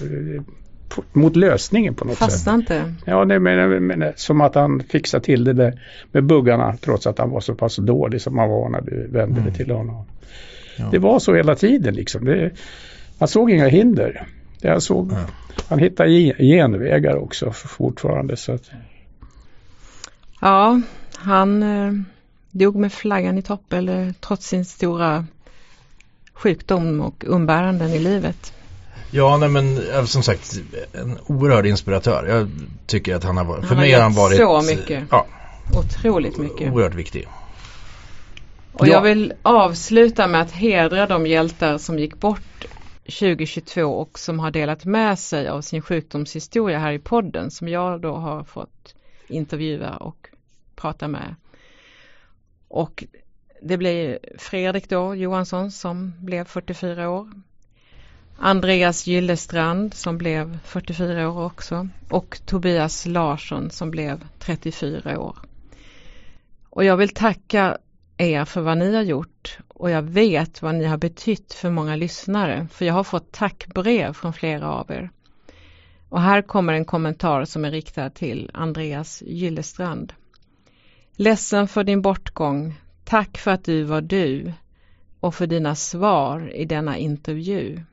[0.96, 2.32] på mot lösningen på något sätt.
[2.32, 2.94] Fastna inte.
[3.06, 5.82] Ja, det men, men, som att han fixade till det där
[6.12, 9.40] med buggarna trots att han var så pass dålig som han var när vi vände
[9.42, 9.52] Mm.
[9.52, 10.06] det till honom.
[10.76, 10.88] Ja.
[10.92, 12.26] Det var så hela tiden liksom.
[12.26, 12.52] Det,
[13.20, 14.28] han såg inga hinder.
[14.62, 15.18] Jag såg, Ja.
[15.70, 18.38] Han hittade ge- genvägar också fortfarande.
[18.38, 18.70] Så att,
[20.42, 20.82] Ja,
[21.16, 21.94] han eh,
[22.52, 25.26] dog med flaggan i topp eller trots sin stora
[26.34, 28.54] sjukdom och umbäranden i livet.
[29.12, 30.60] Ja, nej men som sagt
[30.94, 32.26] en oerhörd inspiratör.
[32.30, 32.50] Jag
[32.86, 35.04] tycker att han har varit, för Han har mig har han varit så mycket.
[35.12, 35.26] Ja,
[35.78, 36.72] Otroligt mycket.
[36.74, 37.28] oerhört viktig.
[38.74, 38.92] Och Ja.
[38.92, 42.66] jag vill avsluta med att hedra de hjältar som gick bort
[43.06, 48.02] 2022 och som har delat med sig av sin sjukdomshistoria här i podden som jag
[48.02, 48.96] då har fått
[49.28, 50.30] intervjua och
[50.76, 51.36] prata med.
[52.68, 53.04] Och
[53.62, 57.32] det blir Fredrik då Johansson som blev 44 år.
[58.38, 65.38] Andreas Gyllestrand som blev 44 år också och Tobias Larsson som blev 34 år.
[66.70, 67.78] Och jag vill tacka
[68.22, 71.96] er för vad ni har gjort och jag vet vad ni har betytt för många
[71.96, 75.10] lyssnare för jag har fått tackbrev från flera av er.
[76.10, 80.14] Och här kommer en kommentar som är riktad till Andreas Gyllestrand.
[81.16, 82.76] Ledsen för din bortgång.
[83.04, 84.54] Tack för att du var du
[85.20, 87.84] och för dina svar i denna intervju.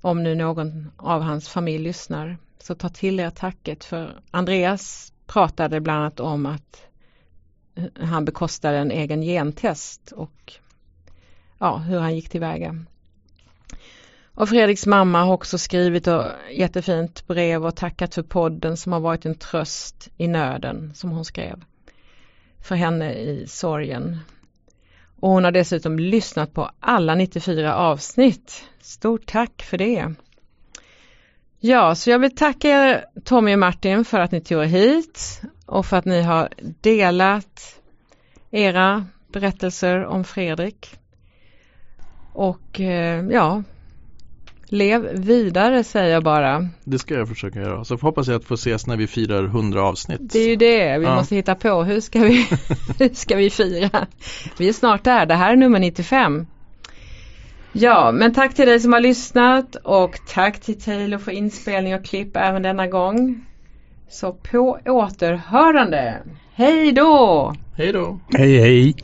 [0.00, 5.80] Om nu någon av hans familj lyssnar så ta till er tacket för Andreas pratade
[5.80, 6.86] bland annat om att
[8.00, 10.52] han bekostade en egen gentest och
[11.58, 12.84] ja, hur han gick tillväga.
[14.34, 19.00] Och Fredriks mamma har också skrivit ett jättefint brev och tackat för podden som har
[19.00, 21.64] varit en tröst i nöden som hon skrev
[22.64, 24.20] för henne i sorgen.
[25.20, 28.64] Och hon har dessutom lyssnat på alla 94 avsnitt.
[28.80, 30.14] Stort tack för det.
[31.60, 35.42] Ja, så jag vill tacka er Tommy och Martin för att ni tog er hit
[35.66, 36.48] och för att ni har
[36.80, 37.80] delat
[38.50, 40.90] era berättelser om Fredrik.
[42.32, 43.62] Och eh, ja,
[44.66, 46.68] lev vidare säger jag bara.
[46.84, 47.84] Det ska jag försöka göra.
[47.84, 50.20] Så hoppas jag att få ses när vi firar 100 avsnitt.
[50.32, 51.14] Det är ju det vi Ja.
[51.14, 51.82] måste hitta på.
[51.84, 52.46] Hur ska, vi,
[52.98, 54.06] hur ska vi fira?
[54.58, 55.26] Vi är snart där.
[55.26, 56.46] Det här är nummer 95.
[57.72, 62.04] Ja, men tack till dig som har lyssnat och tack till Taylor för inspelning och
[62.04, 63.46] klipp även denna gång.
[64.08, 66.22] Så på återhörande.
[66.54, 67.52] Hej då!
[67.76, 68.18] Hej då!
[68.38, 68.94] hej hej!